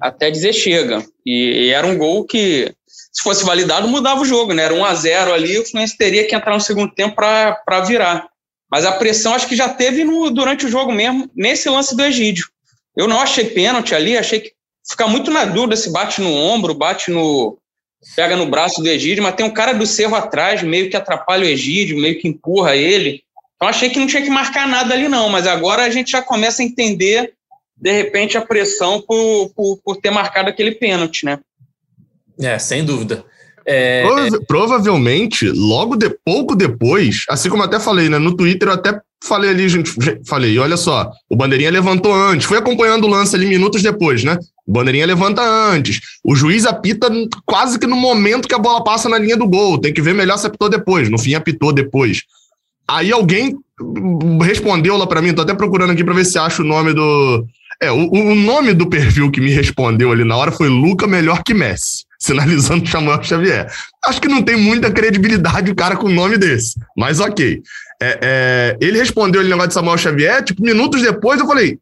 [0.00, 1.04] até dizer chega.
[1.24, 4.64] E, e era um gol que, se fosse validado, mudava o jogo, né?
[4.64, 8.28] Era 1 a 0 ali, o Fluminense teria que entrar no segundo tempo para virar.
[8.70, 12.02] Mas a pressão acho que já teve no, durante o jogo mesmo, nesse lance do
[12.02, 12.46] Egídio.
[12.96, 14.52] Eu não achei pênalti ali, achei que
[14.88, 17.58] fica muito na dúvida se bate no ombro, bate no,
[18.16, 21.44] pega no braço do Egídio, mas tem um cara do Cerro atrás, meio que atrapalha
[21.44, 23.22] o Egídio, meio que empurra ele.
[23.56, 26.20] Então achei que não tinha que marcar nada ali, não, mas agora a gente já
[26.20, 27.32] começa a entender,
[27.76, 31.38] de repente, a pressão por, por, por ter marcado aquele pênalti, né?
[32.40, 33.24] É, sem dúvida.
[33.64, 34.02] É...
[34.02, 38.18] Prova provavelmente, logo de pouco depois, assim como até falei, né?
[38.18, 39.92] No Twitter eu até falei ali, gente,
[40.26, 44.36] falei, olha só, o Bandeirinha levantou antes, foi acompanhando o lance ali minutos depois, né?
[44.66, 46.00] O Bandeirinha levanta antes.
[46.24, 47.10] O juiz apita
[47.44, 49.78] quase que no momento que a bola passa na linha do gol.
[49.78, 51.08] Tem que ver melhor se apitou depois.
[51.10, 52.22] No fim, apitou depois.
[52.88, 53.56] Aí alguém
[54.42, 57.46] respondeu lá para mim, tô até procurando aqui para ver se acha o nome do.
[57.80, 61.42] É, o, o, nome do perfil que me respondeu ali na hora foi Luca melhor
[61.42, 63.72] que Messi, sinalizando Samuel Xavier.
[64.04, 67.60] Acho que não tem muita credibilidade o cara com um nome desse, mas ok.
[68.00, 71.78] É, é, ele respondeu ali no negócio de Samuel Xavier, tipo, minutos depois eu falei,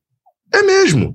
[0.53, 1.15] é mesmo.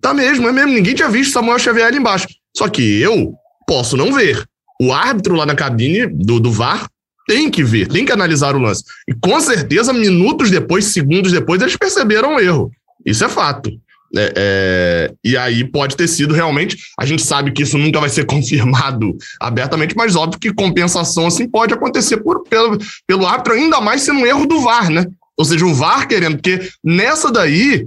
[0.00, 0.72] Tá mesmo, é mesmo.
[0.72, 2.26] Ninguém tinha visto Samuel Xavier ali embaixo.
[2.56, 3.34] Só que eu
[3.66, 4.44] posso não ver.
[4.80, 6.88] O árbitro lá na cabine do, do VAR
[7.26, 8.84] tem que ver, tem que analisar o lance.
[9.06, 12.70] E com certeza, minutos depois, segundos depois, eles perceberam o erro.
[13.04, 13.70] Isso é fato.
[14.16, 16.78] É, é, e aí pode ter sido realmente.
[16.98, 21.46] A gente sabe que isso nunca vai ser confirmado abertamente, mas óbvio que compensação assim
[21.46, 25.06] pode acontecer por, pelo, pelo árbitro, ainda mais sendo um erro do VAR, né?
[25.36, 27.86] Ou seja, o VAR querendo, porque nessa daí,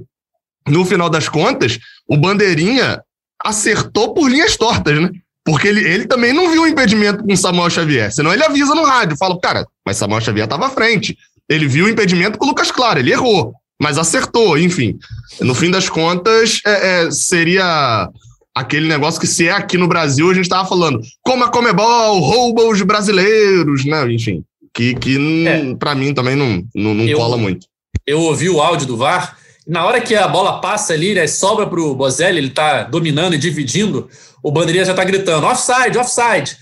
[0.67, 1.80] no final das contas,
[2.12, 3.02] o Bandeirinha
[3.41, 5.10] acertou por linhas tortas, né?
[5.45, 8.12] Porque ele, ele também não viu o impedimento com o Samuel Xavier.
[8.12, 11.17] Senão ele avisa no rádio, fala, cara, mas Samuel Xavier estava à frente.
[11.47, 15.00] Ele viu o impedimento com o Lucas Claro, ele errou, mas acertou, enfim.
[15.39, 18.10] No fim das contas, é, é, seria
[18.54, 22.19] aquele negócio que se é aqui no Brasil, a gente estava falando, como a Comebol,
[22.19, 24.12] rouba os brasileiros, né?
[24.12, 24.43] Enfim,
[24.74, 25.76] que, que é.
[25.76, 27.67] para mim também não, não, não eu, cola muito.
[28.06, 31.67] Eu ouvi o áudio do VAR, na hora que a bola passa ali, né, sobra
[31.67, 34.10] para o Bozelli, ele está dominando e dividindo,
[34.41, 36.58] o bandeirinha já está gritando offside, offside.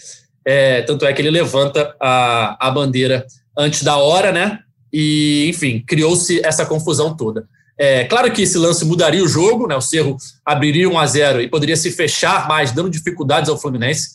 [0.45, 3.25] É, tanto é que ele levanta a, a bandeira
[3.57, 4.59] antes da hora, né?
[4.91, 7.47] E, enfim, criou-se essa confusão toda.
[7.77, 9.75] É, claro que esse lance mudaria o jogo, né?
[9.75, 14.09] O Cerro abriria 1 a 0 e poderia se fechar mais, dando dificuldades ao Fluminense.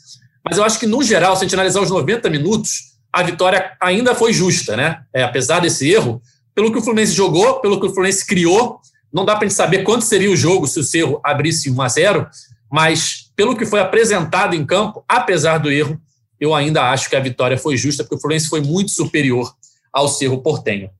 [0.44, 3.72] Mas eu acho que, no geral, se a gente analisar os 90 minutos, a vitória
[3.80, 5.00] ainda foi justa, né?
[5.14, 6.20] É, apesar desse erro,
[6.54, 8.80] pelo que o Fluminense jogou, pelo que o Fluminense criou,
[9.12, 11.82] não dá para a gente saber quanto seria o jogo se o Cerro abrisse 1
[11.82, 12.26] a 0
[12.70, 16.00] mas pelo que foi apresentado em campo, apesar do erro,
[16.40, 19.52] eu ainda acho que a vitória foi justa, porque o Fluminense foi muito superior
[19.92, 20.90] ao Cerro Portenho.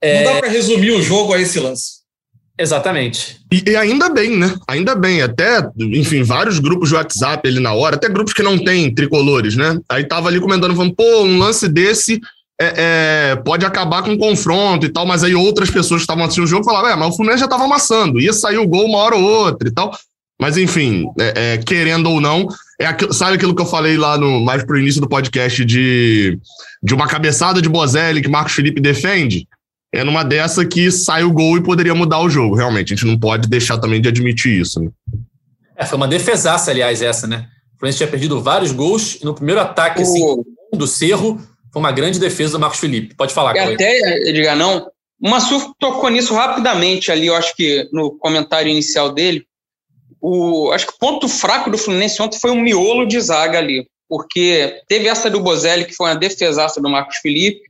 [0.00, 0.24] É...
[0.24, 1.98] Não dá para resumir o jogo a esse lance.
[2.58, 3.38] Exatamente.
[3.52, 4.52] E, e, ainda bem, né?
[4.66, 5.22] Ainda bem.
[5.22, 9.54] Até, enfim, vários grupos de WhatsApp ali na hora, até grupos que não têm tricolores,
[9.54, 9.78] né?
[9.88, 12.20] Aí tava ali comentando, falando, pô, um lance desse
[12.60, 16.24] é, é, pode acabar com um confronto e tal, mas aí outras pessoas que estavam
[16.24, 18.86] assistindo o jogo falavam, é, mas o Fluminense já estava amassando, ia sair o gol
[18.86, 19.96] uma hora ou outra e tal.
[20.40, 22.48] Mas enfim, é, é, querendo ou não,
[22.80, 26.38] é aquilo, sabe aquilo que eu falei lá no mais pro início do podcast de,
[26.82, 29.48] de uma cabeçada de Bozelli que Marcos Felipe defende?
[29.92, 32.92] É numa dessa que sai o gol e poderia mudar o jogo, realmente.
[32.92, 34.80] A gente não pode deixar também de admitir isso.
[34.80, 34.90] Né?
[35.76, 37.46] É, foi uma defesaça, aliás, essa, né?
[37.74, 40.20] O Fluminense tinha perdido vários gols e no primeiro ataque assim,
[40.72, 41.40] do Cerro
[41.72, 43.14] foi uma grande defesa do Marcos Felipe.
[43.14, 44.90] Pode falar, E até, Edgar, não.
[45.20, 49.48] O Massuf tocou nisso rapidamente ali, eu acho que no comentário inicial dele
[50.20, 53.88] o, acho que o ponto fraco do Fluminense ontem foi o miolo de zaga ali,
[54.08, 57.62] porque teve essa do Bozelli, que foi uma defesaça do Marcos Felipe,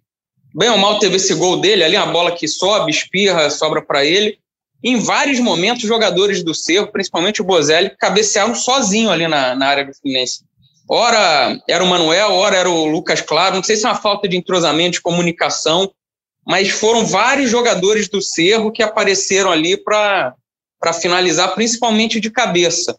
[0.54, 4.04] bem ou mal teve esse gol dele, ali uma bola que sobe, espirra, sobra para
[4.04, 4.38] ele.
[4.82, 9.84] Em vários momentos, jogadores do Cerro, principalmente o Bozelli, cabecearam sozinho ali na, na área
[9.84, 10.44] do Fluminense.
[10.88, 14.26] Ora era o Manuel, ora era o Lucas Claro, não sei se é uma falta
[14.26, 15.90] de entrosamento, de comunicação,
[16.46, 20.34] mas foram vários jogadores do Cerro que apareceram ali para
[20.80, 22.96] para finalizar, principalmente de cabeça.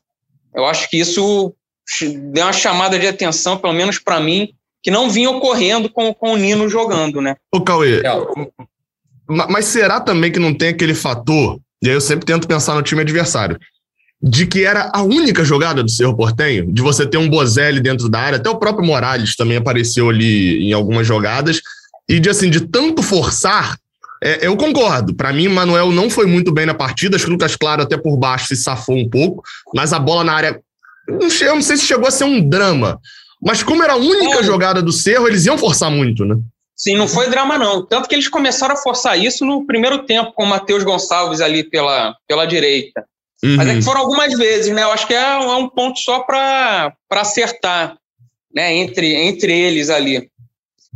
[0.53, 1.55] Eu acho que isso
[2.01, 6.33] deu uma chamada de atenção, pelo menos para mim, que não vinha ocorrendo com, com
[6.33, 7.35] o Nino jogando, né?
[7.53, 8.11] Ô, Cauê, é.
[9.27, 12.83] mas será também que não tem aquele fator, e aí eu sempre tento pensar no
[12.83, 13.57] time adversário,
[14.21, 18.09] de que era a única jogada do Cerro Portenho, de você ter um Bozelli dentro
[18.09, 21.61] da área, até o próprio Morales também apareceu ali em algumas jogadas,
[22.07, 23.77] e de assim, de tanto forçar,
[24.21, 25.15] é, eu concordo.
[25.15, 27.15] Para mim, Manuel não foi muito bem na partida.
[27.15, 29.43] Acho que o Lucas Claro, até por baixo, se safou um pouco.
[29.73, 30.61] Mas a bola na área.
[31.07, 32.99] Não sei, eu não sei se chegou a ser um drama.
[33.41, 34.43] Mas como era a única é.
[34.43, 36.35] jogada do Cerro, eles iam forçar muito, né?
[36.75, 37.85] Sim, não foi drama, não.
[37.85, 41.63] Tanto que eles começaram a forçar isso no primeiro tempo, com o Matheus Gonçalves ali
[41.63, 43.05] pela, pela direita.
[43.43, 43.55] Uhum.
[43.55, 44.83] Mas é que foram algumas vezes, né?
[44.83, 47.97] Eu acho que é, é um ponto só para acertar,
[48.53, 48.75] né?
[48.75, 50.29] Entre, entre eles ali.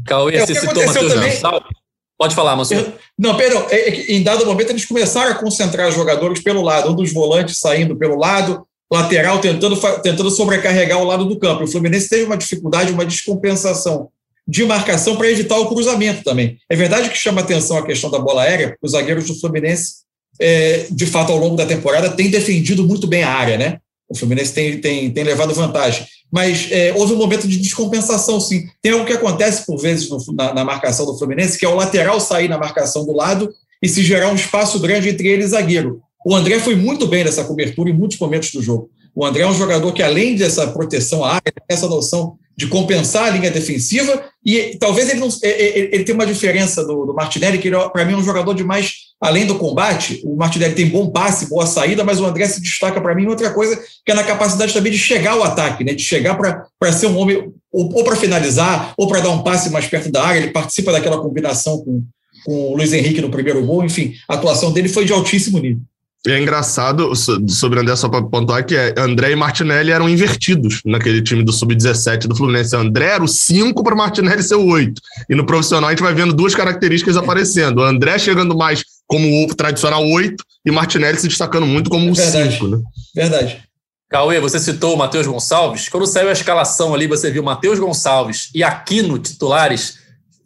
[0.06, 1.84] Cauê, é, você citou Matheus Gonçalves.
[2.18, 2.94] Pode falar, Mansur.
[3.18, 3.66] Não, perdão.
[3.70, 7.12] É, é em dado momento, eles começaram a concentrar os jogadores pelo lado, um dos
[7.12, 11.64] volantes saindo pelo lado, lateral tentando, tentando sobrecarregar o lado do campo.
[11.64, 14.10] O Fluminense teve uma dificuldade, uma descompensação
[14.48, 16.58] de marcação para evitar o cruzamento também.
[16.70, 18.78] É verdade que chama atenção a questão da bola aérea.
[18.82, 20.04] Os zagueiros do Fluminense,
[20.40, 23.78] é, de fato, ao longo da temporada, têm defendido muito bem a área, né?
[24.10, 28.66] O Fluminense tem, tem, tem levado vantagem mas é, houve um momento de descompensação, sim.
[28.82, 31.76] Tem algo que acontece, por vezes, no, na, na, marcação do Fluminense, que é o
[31.76, 35.48] lateral sair na marcação do lado e se gerar um espaço grande entre ele e
[35.48, 36.02] zagueiro.
[36.26, 38.90] O André foi muito bem nessa cobertura em muitos momentos do jogo.
[39.14, 42.66] O André é um jogador que, além dessa proteção à área, tem essa noção de
[42.66, 47.14] compensar a linha defensiva e talvez ele, não, ele, ele tenha uma diferença do, do
[47.14, 48.94] Martinelli, que para mim é um jogador de mais,
[49.24, 53.00] além do combate, o Martinelli tem bom passe, boa saída, mas o André se destaca
[53.00, 55.94] para mim em outra coisa, que é na capacidade também de chegar ao ataque, né,
[55.94, 59.70] de chegar para ser um homem, ou, ou para finalizar, ou para dar um passe
[59.70, 62.04] mais perto da área, ele participa daquela combinação com,
[62.46, 65.82] com o Luiz Henrique no primeiro gol, enfim, a atuação dele foi de altíssimo nível.
[66.28, 67.14] é engraçado
[67.48, 71.54] sobre André, só para pontuar, que é, André e Martinelli eram invertidos naquele time do
[71.54, 72.76] Sub-17 do Fluminense.
[72.76, 75.02] André era o 5 para Martinelli ser o 8.
[75.30, 77.78] E no profissional a gente vai vendo duas características aparecendo.
[77.78, 78.84] O André chegando mais
[79.14, 82.68] como o tradicional 8 e Martinelli se destacando muito como o 5.
[82.68, 82.82] Né?
[83.16, 83.64] Verdade.
[84.10, 85.88] Cauê, você citou o Matheus Gonçalves.
[85.88, 90.00] Quando saiu a escalação ali, você viu Matheus Gonçalves e Aquino titulares.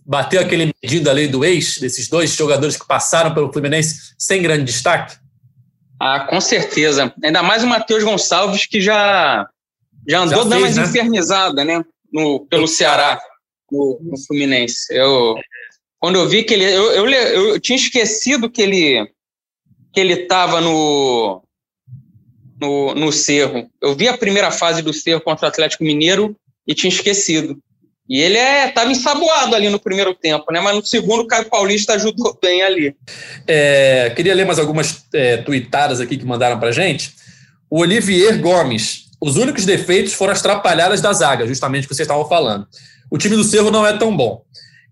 [0.05, 4.41] Bateu aquele medinho da lei do ex, desses dois jogadores que passaram pelo Fluminense sem
[4.41, 5.15] grande destaque?
[5.97, 7.13] Ah, com certeza.
[7.24, 9.47] Ainda mais o Matheus Gonçalves, que já,
[10.05, 10.84] já andou já dando umas né?
[10.84, 11.86] infernizadas, né?
[12.11, 13.18] No, pelo Ceará,
[13.72, 14.93] no, no, Fluminense.
[14.93, 15.36] Eu,
[15.99, 16.65] quando eu vi que ele.
[16.65, 19.07] Eu, eu, eu tinha esquecido que ele
[19.93, 21.41] que ele estava no,
[22.59, 23.67] no, no Cerro.
[23.81, 26.35] Eu vi a primeira fase do Cerro contra o Atlético Mineiro
[26.67, 27.57] e tinha esquecido.
[28.09, 30.61] E ele estava é, ensaboado ali no primeiro tempo, né?
[30.61, 32.95] Mas no segundo o Caio Paulista ajudou bem ali.
[33.47, 37.13] É, queria ler mais algumas é, tuitadas aqui que mandaram para gente.
[37.69, 39.07] O Olivier Gomes.
[39.19, 42.67] Os únicos defeitos foram as trapalhadas da zaga, justamente o que vocês estavam falando.
[43.09, 44.43] O time do Cerro não é tão bom.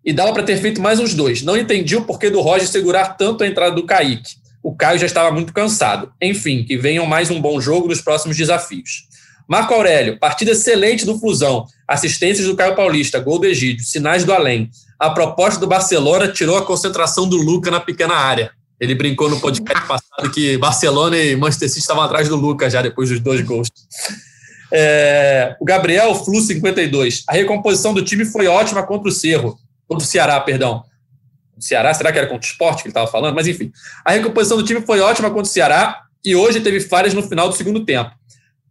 [0.06, 1.42] E dava para ter feito mais uns dois.
[1.42, 4.36] Não entendi o porquê do Roger segurar tanto a entrada do Kaique.
[4.62, 6.12] O Caio já estava muito cansado.
[6.22, 9.08] Enfim, que venham mais um bom jogo nos próximos desafios.
[9.48, 11.66] Marco Aurélio, partida excelente do Flusão.
[11.88, 14.70] Assistências do Caio Paulista, gol do Egídio, sinais do além.
[15.00, 18.52] A proposta do Barcelona tirou a concentração do Luca na pequena área.
[18.80, 22.82] Ele brincou no podcast passado que Barcelona e Manchester City estavam atrás do Luca já
[22.82, 23.70] depois dos dois gols.
[24.72, 27.24] É, o Gabriel Flu 52.
[27.28, 29.58] A recomposição do time foi ótima contra o Cerro,
[29.88, 30.84] contra o Ceará, perdão.
[31.58, 33.36] O Ceará, será que era contra o esporte que ele estava falando?
[33.36, 33.72] Mas enfim.
[34.04, 37.48] A recomposição do time foi ótima contra o Ceará e hoje teve falhas no final
[37.48, 38.12] do segundo tempo.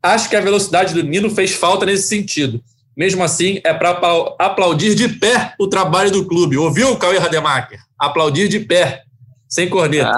[0.02, 2.62] Acho que a velocidade do Nino fez falta nesse sentido.
[2.96, 3.90] Mesmo assim, é para
[4.38, 6.56] aplaudir de pé o trabalho do clube.
[6.56, 7.78] Ouviu, Cauê Rademacher?
[7.98, 9.02] Aplaudir de pé,
[9.48, 10.10] sem corneta.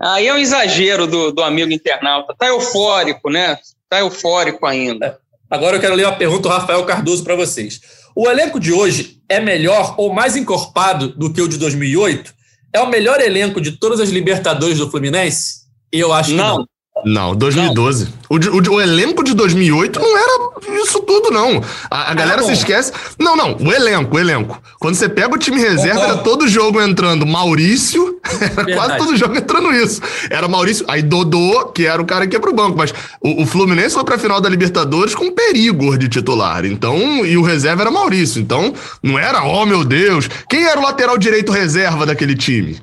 [0.00, 2.34] Ah, aí é um exagero do, do amigo internauta.
[2.38, 3.58] Tá eufórico, né?
[3.88, 5.06] Tá eufórico ainda.
[5.06, 5.16] É.
[5.48, 7.80] Agora eu quero ler uma pergunta do Rafael Cardoso para vocês.
[8.18, 12.34] O elenco de hoje é melhor ou mais encorpado do que o de 2008?
[12.72, 15.66] É o melhor elenco de todas as Libertadores do Fluminense?
[15.92, 16.52] Eu acho não.
[16.52, 16.68] que não.
[17.04, 18.04] Não, 2012.
[18.04, 18.12] Não.
[18.28, 21.62] O, o, o, elenco de 2008 não era isso tudo, não.
[21.90, 22.90] A, a galera se esquece.
[23.18, 24.60] Não, não, o elenco, o elenco.
[24.80, 28.74] Quando você pega o time reserva, era todo jogo entrando Maurício, era Verdade.
[28.74, 30.00] quase todo jogo entrando isso.
[30.30, 32.76] Era Maurício, aí Dodô, que era o cara que ia pro banco.
[32.76, 36.64] Mas o, o Fluminense foi pra final da Libertadores com perigo de titular.
[36.64, 38.40] Então, e o reserva era Maurício.
[38.40, 38.72] Então,
[39.02, 40.28] não era, oh meu Deus.
[40.48, 42.80] Quem era o lateral direito reserva daquele time?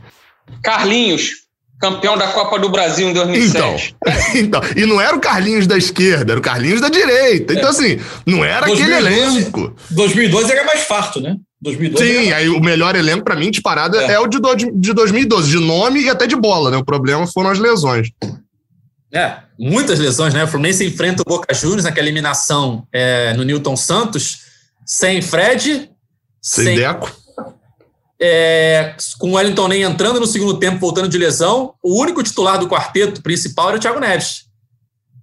[0.62, 1.43] Carlinhos
[1.84, 3.94] campeão da Copa do Brasil em 2007.
[4.00, 7.54] Então, então, e não era o Carlinhos da esquerda, era o Carlinhos da direita.
[7.54, 9.76] Então, assim, não era 2012, aquele elenco.
[9.90, 11.36] 2012 era mais farto, né?
[11.62, 14.14] 2012 Sim, aí o melhor elenco, para mim, disparada, é.
[14.14, 16.78] é o de, do, de 2012, de nome e até de bola, né?
[16.78, 18.08] O problema foram as lesões.
[19.14, 20.46] É, muitas lesões, né?
[20.46, 24.38] O Fluminense enfrenta o Boca Juniors naquela eliminação é, no Newton Santos,
[24.86, 25.90] sem Fred,
[26.42, 27.23] sem, sem Deco
[28.26, 32.58] é, com o Wellington nem entrando no segundo tempo, voltando de lesão, o único titular
[32.58, 34.46] do quarteto principal era o Thiago Neves.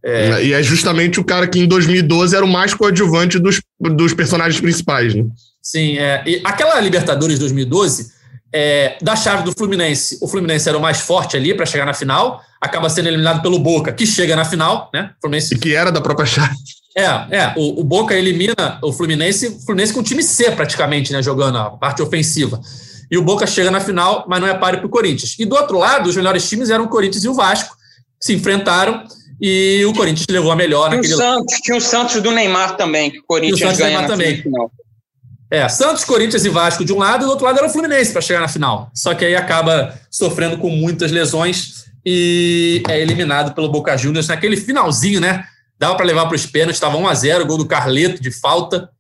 [0.05, 4.13] É, e é justamente o cara que em 2012 era o mais coadjuvante dos, dos
[4.13, 5.15] personagens principais.
[5.15, 5.25] Né?
[5.63, 8.11] Sim, é, e aquela Libertadores 2012,
[8.53, 11.95] é, da chave do Fluminense, o Fluminense era o mais forte ali para chegar na
[11.95, 15.11] final, acaba sendo eliminado pelo Boca, que chega na final, né?
[15.23, 15.55] Fluminense...
[15.55, 16.55] E que era da própria chave.
[16.95, 17.55] É, é.
[17.57, 21.23] O, o, Boca elimina o Fluminense, o Fluminense com o time C praticamente, né?
[21.23, 22.61] Jogando a parte ofensiva.
[23.11, 25.37] E o Boca chega na final, mas não é páreo para o Corinthians.
[25.39, 27.77] E do outro lado, os melhores times eram o Corinthians e o Vasco,
[28.21, 29.05] se enfrentaram
[29.41, 31.15] e o Corinthians levou a melhor tinha naquele...
[31.15, 34.43] O Santos, tinha o Santos do Neymar também, que o Corinthians ganha Neymar também.
[34.43, 34.71] final.
[35.51, 38.13] É, Santos, Corinthians e Vasco de um lado, e do outro lado era o Fluminense
[38.13, 38.91] para chegar na final.
[38.95, 44.57] Só que aí acaba sofrendo com muitas lesões e é eliminado pelo Boca Juniors naquele
[44.57, 45.45] finalzinho, né?
[45.79, 48.91] Dava para levar para os pênaltis, estava 1 a 0 gol do Carleto de falta.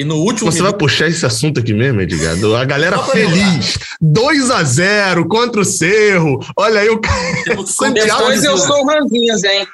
[0.00, 0.50] E no último.
[0.50, 0.70] Você minuto...
[0.70, 2.34] vai puxar esse assunto aqui mesmo, Edgar?
[2.58, 3.76] A galera feliz.
[4.00, 6.40] 2 a 0 contra o Cerro.
[6.56, 6.98] Olha aí o
[7.44, 9.66] Depois eu sou Ranzinhas, hein?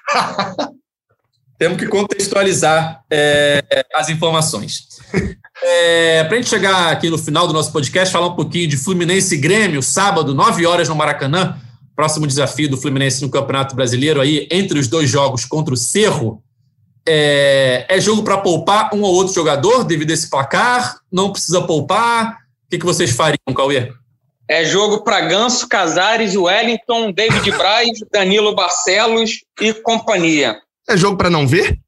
[1.56, 3.62] Temos que contextualizar é,
[3.94, 4.88] as informações.
[5.62, 8.76] É, Para a gente chegar aqui no final do nosso podcast, falar um pouquinho de
[8.76, 11.56] Fluminense e Grêmio, sábado, 9 horas no Maracanã.
[11.94, 16.42] Próximo desafio do Fluminense no Campeonato Brasileiro, aí entre os dois jogos contra o Cerro
[17.06, 21.00] é, é jogo para poupar um ou outro jogador devido a esse placar?
[21.10, 22.38] Não precisa poupar?
[22.66, 23.92] O que, que vocês fariam, Cauê?
[24.48, 30.60] É jogo para Ganso, Casares, Wellington, David Braz, Danilo Barcelos e companhia.
[30.88, 31.78] É jogo para não ver?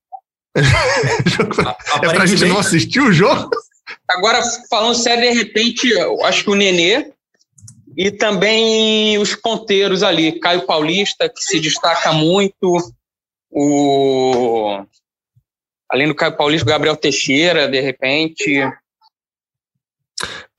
[0.56, 3.50] É para a gente não assistir o jogo?
[4.08, 7.12] Agora, falando sério, de repente, eu acho que o Nenê
[7.96, 12.76] E também os ponteiros ali, Caio Paulista, que se destaca muito,
[13.50, 14.84] o
[15.90, 18.62] além do Caio Paulista, Gabriel Teixeira, de repente.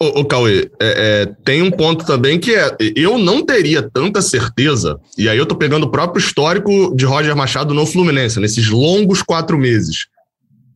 [0.01, 4.21] Ô, ô Cauê, é, é, tem um ponto também que é, eu não teria tanta
[4.21, 8.69] certeza, e aí eu tô pegando o próprio histórico de Roger Machado no Fluminense, nesses
[8.69, 10.07] longos quatro meses,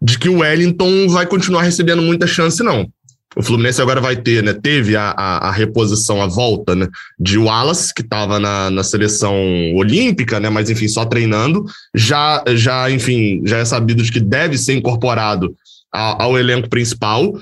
[0.01, 2.91] de que o Wellington vai continuar recebendo muita chance, não.
[3.35, 4.53] O Fluminense agora vai ter, né?
[4.53, 6.87] Teve a, a, a reposição, a volta, né?
[7.19, 9.35] De Wallace, que estava na, na seleção
[9.75, 10.49] olímpica, né?
[10.49, 11.65] Mas, enfim, só treinando.
[11.95, 15.55] Já, já enfim, já é sabido de que deve ser incorporado
[15.91, 17.33] a, ao elenco principal.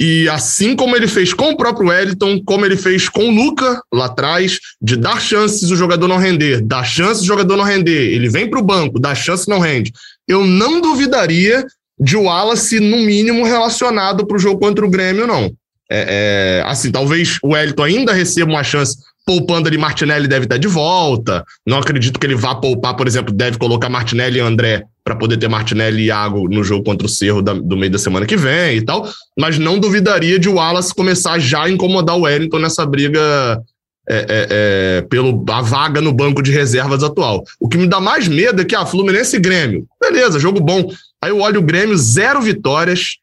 [0.00, 3.82] E assim como ele fez com o próprio Wellington, como ele fez com o Luca
[3.92, 8.14] lá atrás, de dar chances o jogador não render, dar chances o jogador não render,
[8.14, 9.92] ele vem para o banco, dá chance não rende.
[10.28, 11.66] Eu não duvidaria
[12.00, 15.52] de Wallace, no mínimo, relacionado para o jogo contra o Grêmio, não.
[15.90, 20.56] É, é, assim, talvez o Wellington ainda receba uma chance poupando ali Martinelli deve estar
[20.56, 21.44] de volta.
[21.66, 25.36] Não acredito que ele vá poupar, por exemplo, deve colocar Martinelli e André para poder
[25.36, 28.38] ter Martinelli e Iago no jogo contra o Cerro da, do meio da semana que
[28.38, 29.06] vem e tal.
[29.38, 33.20] Mas não duvidaria de o Wallace começar já a incomodar o Wellington nessa briga
[34.08, 37.44] é, é, é, pelo a vaga no banco de reservas atual.
[37.60, 40.60] O que me dá mais medo é que a ah, Fluminense e Grêmio, beleza, jogo
[40.60, 40.90] bom.
[41.22, 43.16] Aí eu olho o Grêmio, zero vitórias,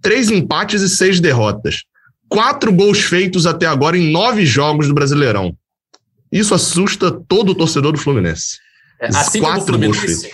[0.00, 1.82] três empates e seis derrotas.
[2.28, 5.54] Quatro gols feitos até agora em nove jogos do Brasileirão.
[6.30, 8.58] Isso assusta todo o torcedor do Fluminense.
[9.00, 10.30] É, assim como o Fluminense,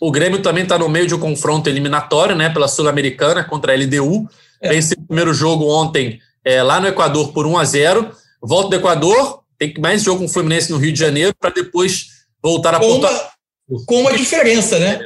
[0.00, 3.76] o Grêmio também está no meio de um confronto eliminatório, né, pela Sul-Americana contra a
[3.76, 4.28] LDU.
[4.60, 4.70] É.
[4.70, 8.10] Vence o primeiro jogo ontem é, lá no Equador por 1 a 0
[8.42, 12.06] Volta do Equador, tem mais jogo com o Fluminense no Rio de Janeiro para depois
[12.42, 13.10] voltar a com uma,
[13.84, 15.04] com uma diferença, né?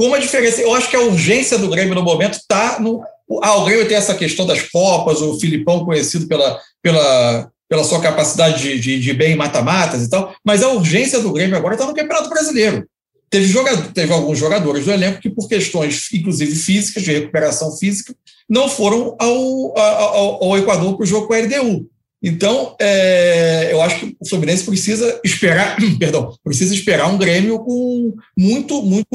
[0.00, 0.62] Com uma diferença.
[0.62, 3.02] Eu acho que a urgência do Grêmio no momento está no.
[3.42, 8.00] Ah, o Grêmio tem essa questão das Copas, o Filipão conhecido pela, pela, pela sua
[8.00, 11.86] capacidade de, de, de bem mata-matas e tal, mas a urgência do Grêmio agora está
[11.86, 12.88] no Campeonato Brasileiro.
[13.28, 18.14] Teve, jogador, teve alguns jogadores do elenco que, por questões, inclusive físicas, de recuperação física,
[18.48, 21.90] não foram ao, ao, ao Equador para o jogo com a LDU.
[22.22, 28.14] Então, é, eu acho que o Fluminense precisa esperar, perdão, precisa esperar um Grêmio com
[28.36, 29.08] muito, muito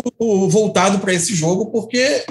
[0.49, 2.24] voltado para esse jogo, porque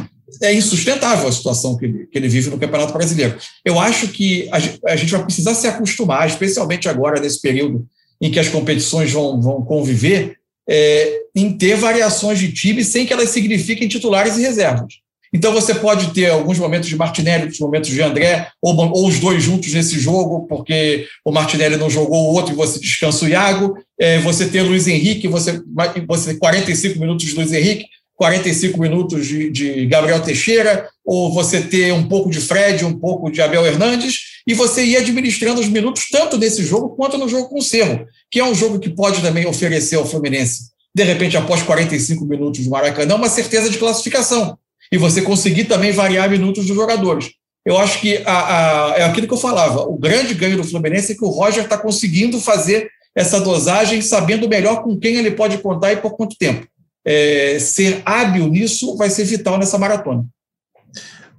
[0.43, 3.37] é insustentável a situação que ele, que ele vive no Campeonato Brasileiro.
[3.65, 7.87] Eu acho que a, a gente vai precisar se acostumar, especialmente agora nesse período
[8.21, 13.13] em que as competições vão, vão conviver, é, em ter variações de time sem que
[13.13, 15.04] elas signifiquem titulares e reservas.
[15.35, 19.19] Então você pode ter alguns momentos de Martinelli, alguns momentos de André, ou, ou, os
[19.19, 23.29] dois juntos nesse jogo, porque o Martinelli não jogou o outro e você descansa o
[23.29, 23.77] Iago.
[23.99, 25.61] É, você tem Luiz Henrique, você,
[26.07, 31.93] você 45 minutos de Luiz Henrique, 45 minutos de, de, Gabriel Teixeira, ou você ter
[31.93, 36.07] um pouco de Fred, um pouco de Abel Hernandes, e você ir administrando os minutos
[36.13, 39.21] tanto nesse jogo quanto no jogo com o Cerro, que é um jogo que pode
[39.21, 44.57] também oferecer ao Fluminense, de repente, após 45 minutos de Maracanã, uma certeza de classificação
[44.91, 47.31] e você conseguir também variar minutos dos jogadores.
[47.65, 49.81] Eu acho que a, a, é aquilo que eu falava.
[49.83, 54.49] O grande ganho do Fluminense é que o Roger está conseguindo fazer essa dosagem, sabendo
[54.49, 56.67] melhor com quem ele pode contar e por quanto tempo.
[57.07, 60.25] É, ser hábil nisso vai ser vital nessa maratona.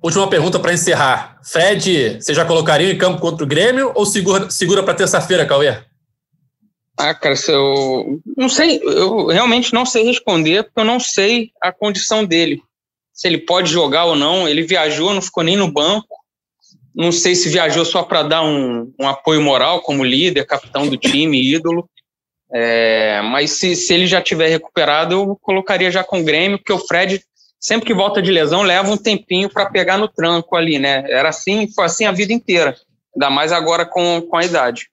[0.01, 1.39] Última pergunta para encerrar.
[1.43, 5.77] Fred, você já colocaria em campo contra o Grêmio ou segura, segura para terça-feira, Cauê?
[6.97, 11.71] Ah, cara, eu não sei, eu realmente não sei responder, porque eu não sei a
[11.71, 12.61] condição dele
[13.15, 14.47] se ele pode jogar ou não.
[14.47, 16.13] Ele viajou, não ficou nem no banco.
[16.93, 20.97] Não sei se viajou só para dar um, um, apoio moral como líder, capitão do
[20.97, 21.89] time, ídolo.
[22.53, 26.71] É, mas se, se ele já tiver recuperado, eu colocaria já com o Grêmio, porque
[26.71, 27.21] o Fred,
[27.59, 31.03] sempre que volta de lesão, leva um tempinho para pegar no tranco ali, né?
[31.09, 32.75] Era assim, foi assim a vida inteira.
[33.15, 34.87] Ainda mais agora com, com a idade.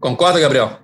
[0.00, 0.78] Concorda, Gabriel?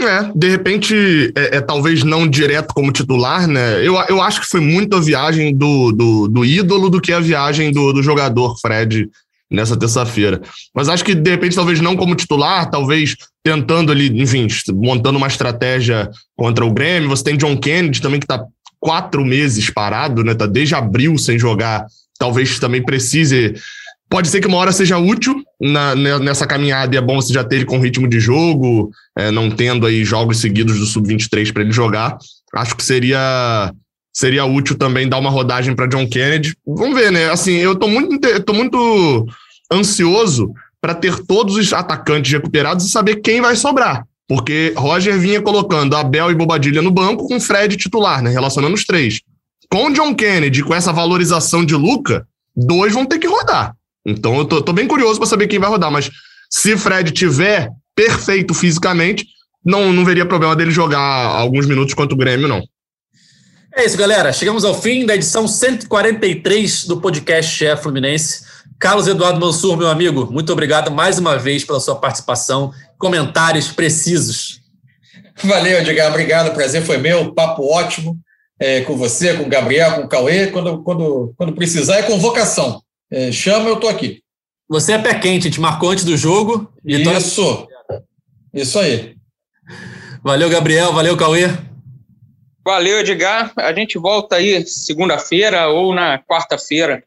[0.00, 0.94] É, de repente,
[1.36, 3.86] é, é, talvez não direto como titular, né?
[3.86, 7.20] Eu, eu acho que foi muito a viagem do, do, do ídolo do que a
[7.20, 9.10] viagem do, do jogador, Fred,
[9.50, 10.40] nessa terça-feira.
[10.74, 15.26] Mas acho que, de repente, talvez não como titular, talvez tentando ali, enfim, montando uma
[15.26, 17.10] estratégia contra o Grêmio.
[17.10, 18.42] Você tem John Kennedy também, que está
[18.78, 20.34] quatro meses parado, né?
[20.34, 21.84] Tá desde abril sem jogar.
[22.18, 23.54] Talvez também precise
[24.10, 27.44] Pode ser que uma hora seja útil na, nessa caminhada e é bom você já
[27.44, 31.62] ter ele com ritmo de jogo, é, não tendo aí jogos seguidos do Sub-23 para
[31.62, 32.18] ele jogar.
[32.52, 33.72] Acho que seria
[34.12, 36.56] seria útil também dar uma rodagem para John Kennedy.
[36.66, 37.30] Vamos ver, né?
[37.30, 39.26] Assim, eu tô muito, tô muito
[39.72, 44.04] ansioso para ter todos os atacantes recuperados e saber quem vai sobrar.
[44.26, 48.30] Porque Roger vinha colocando Abel e Bobadilha no banco com Fred titular, né?
[48.30, 49.20] Relacionando os três.
[49.70, 53.76] Com John Kennedy, com essa valorização de Luca, dois vão ter que rodar.
[54.04, 56.10] Então eu tô, tô bem curioso para saber quem vai rodar, mas
[56.48, 59.26] se Fred tiver perfeito fisicamente,
[59.64, 62.62] não, não veria problema dele jogar alguns minutos contra o Grêmio, não.
[63.74, 64.32] É isso, galera.
[64.32, 68.42] Chegamos ao fim da edição 143 do podcast Chefe Fluminense.
[68.78, 74.62] Carlos Eduardo Mansur, meu amigo, muito obrigado mais uma vez pela sua participação, comentários precisos.
[75.44, 78.18] Valeu, Edgar, obrigado, o prazer foi meu, papo ótimo
[78.58, 82.82] é, com você, com o Gabriel, com o Cauê, quando, quando, quando precisar é convocação.
[83.10, 84.22] É, chama, eu tô aqui.
[84.68, 86.72] Você é pé quente, a gente marcou antes do jogo.
[86.84, 87.68] Isso,
[88.54, 89.16] isso aí.
[90.22, 91.48] Valeu, Gabriel, valeu, Cauê.
[92.64, 93.52] Valeu, Edgar.
[93.56, 97.02] A gente volta aí segunda-feira ou na quarta-feira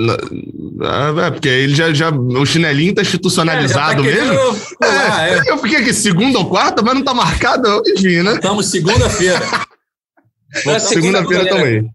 [0.00, 2.10] é, porque ele já, já.
[2.10, 4.76] O chinelinho tá institucionalizado é, tá mesmo.
[4.76, 5.50] Pular, é, é.
[5.50, 8.34] Eu fiquei aqui segunda ou quarta, mas não tá marcado, enfim, né?
[8.34, 9.40] Estamos segunda-feira.
[10.80, 11.93] segunda-feira também.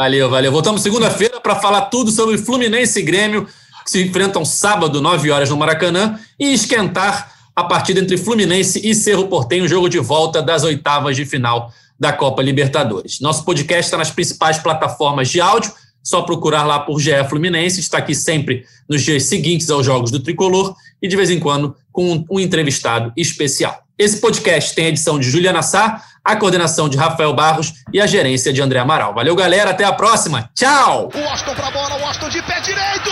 [0.00, 0.52] Valeu, valeu.
[0.52, 3.48] Voltamos segunda-feira para falar tudo sobre Fluminense e Grêmio,
[3.84, 8.94] que se enfrentam sábado, 9 horas no Maracanã, e esquentar a partida entre Fluminense e
[8.94, 13.18] Cerro Portenho, jogo de volta das oitavas de final da Copa Libertadores.
[13.18, 17.98] Nosso podcast está nas principais plataformas de áudio só procurar lá por GE Fluminense, está
[17.98, 22.24] aqui sempre nos dias seguintes aos Jogos do Tricolor e de vez em quando com
[22.30, 23.82] um entrevistado especial.
[23.98, 28.06] Esse podcast tem a edição de Juliana Sá, a coordenação de Rafael Barros e a
[28.06, 29.14] gerência de André Amaral.
[29.14, 30.50] Valeu, galera, até a próxima.
[30.54, 31.10] Tchau!
[31.14, 33.10] O Austin pra bola, o Austin de pé direito!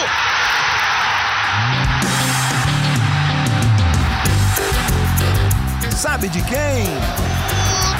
[5.97, 6.85] Sabe de quem?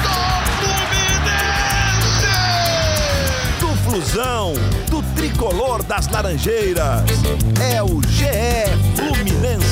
[0.03, 0.09] Do
[0.61, 2.27] Fluminense!
[3.59, 4.53] Do Flusão!
[5.37, 7.03] tricolor das Laranjeiras.
[7.73, 8.25] É o GE
[8.95, 9.66] Fluminense.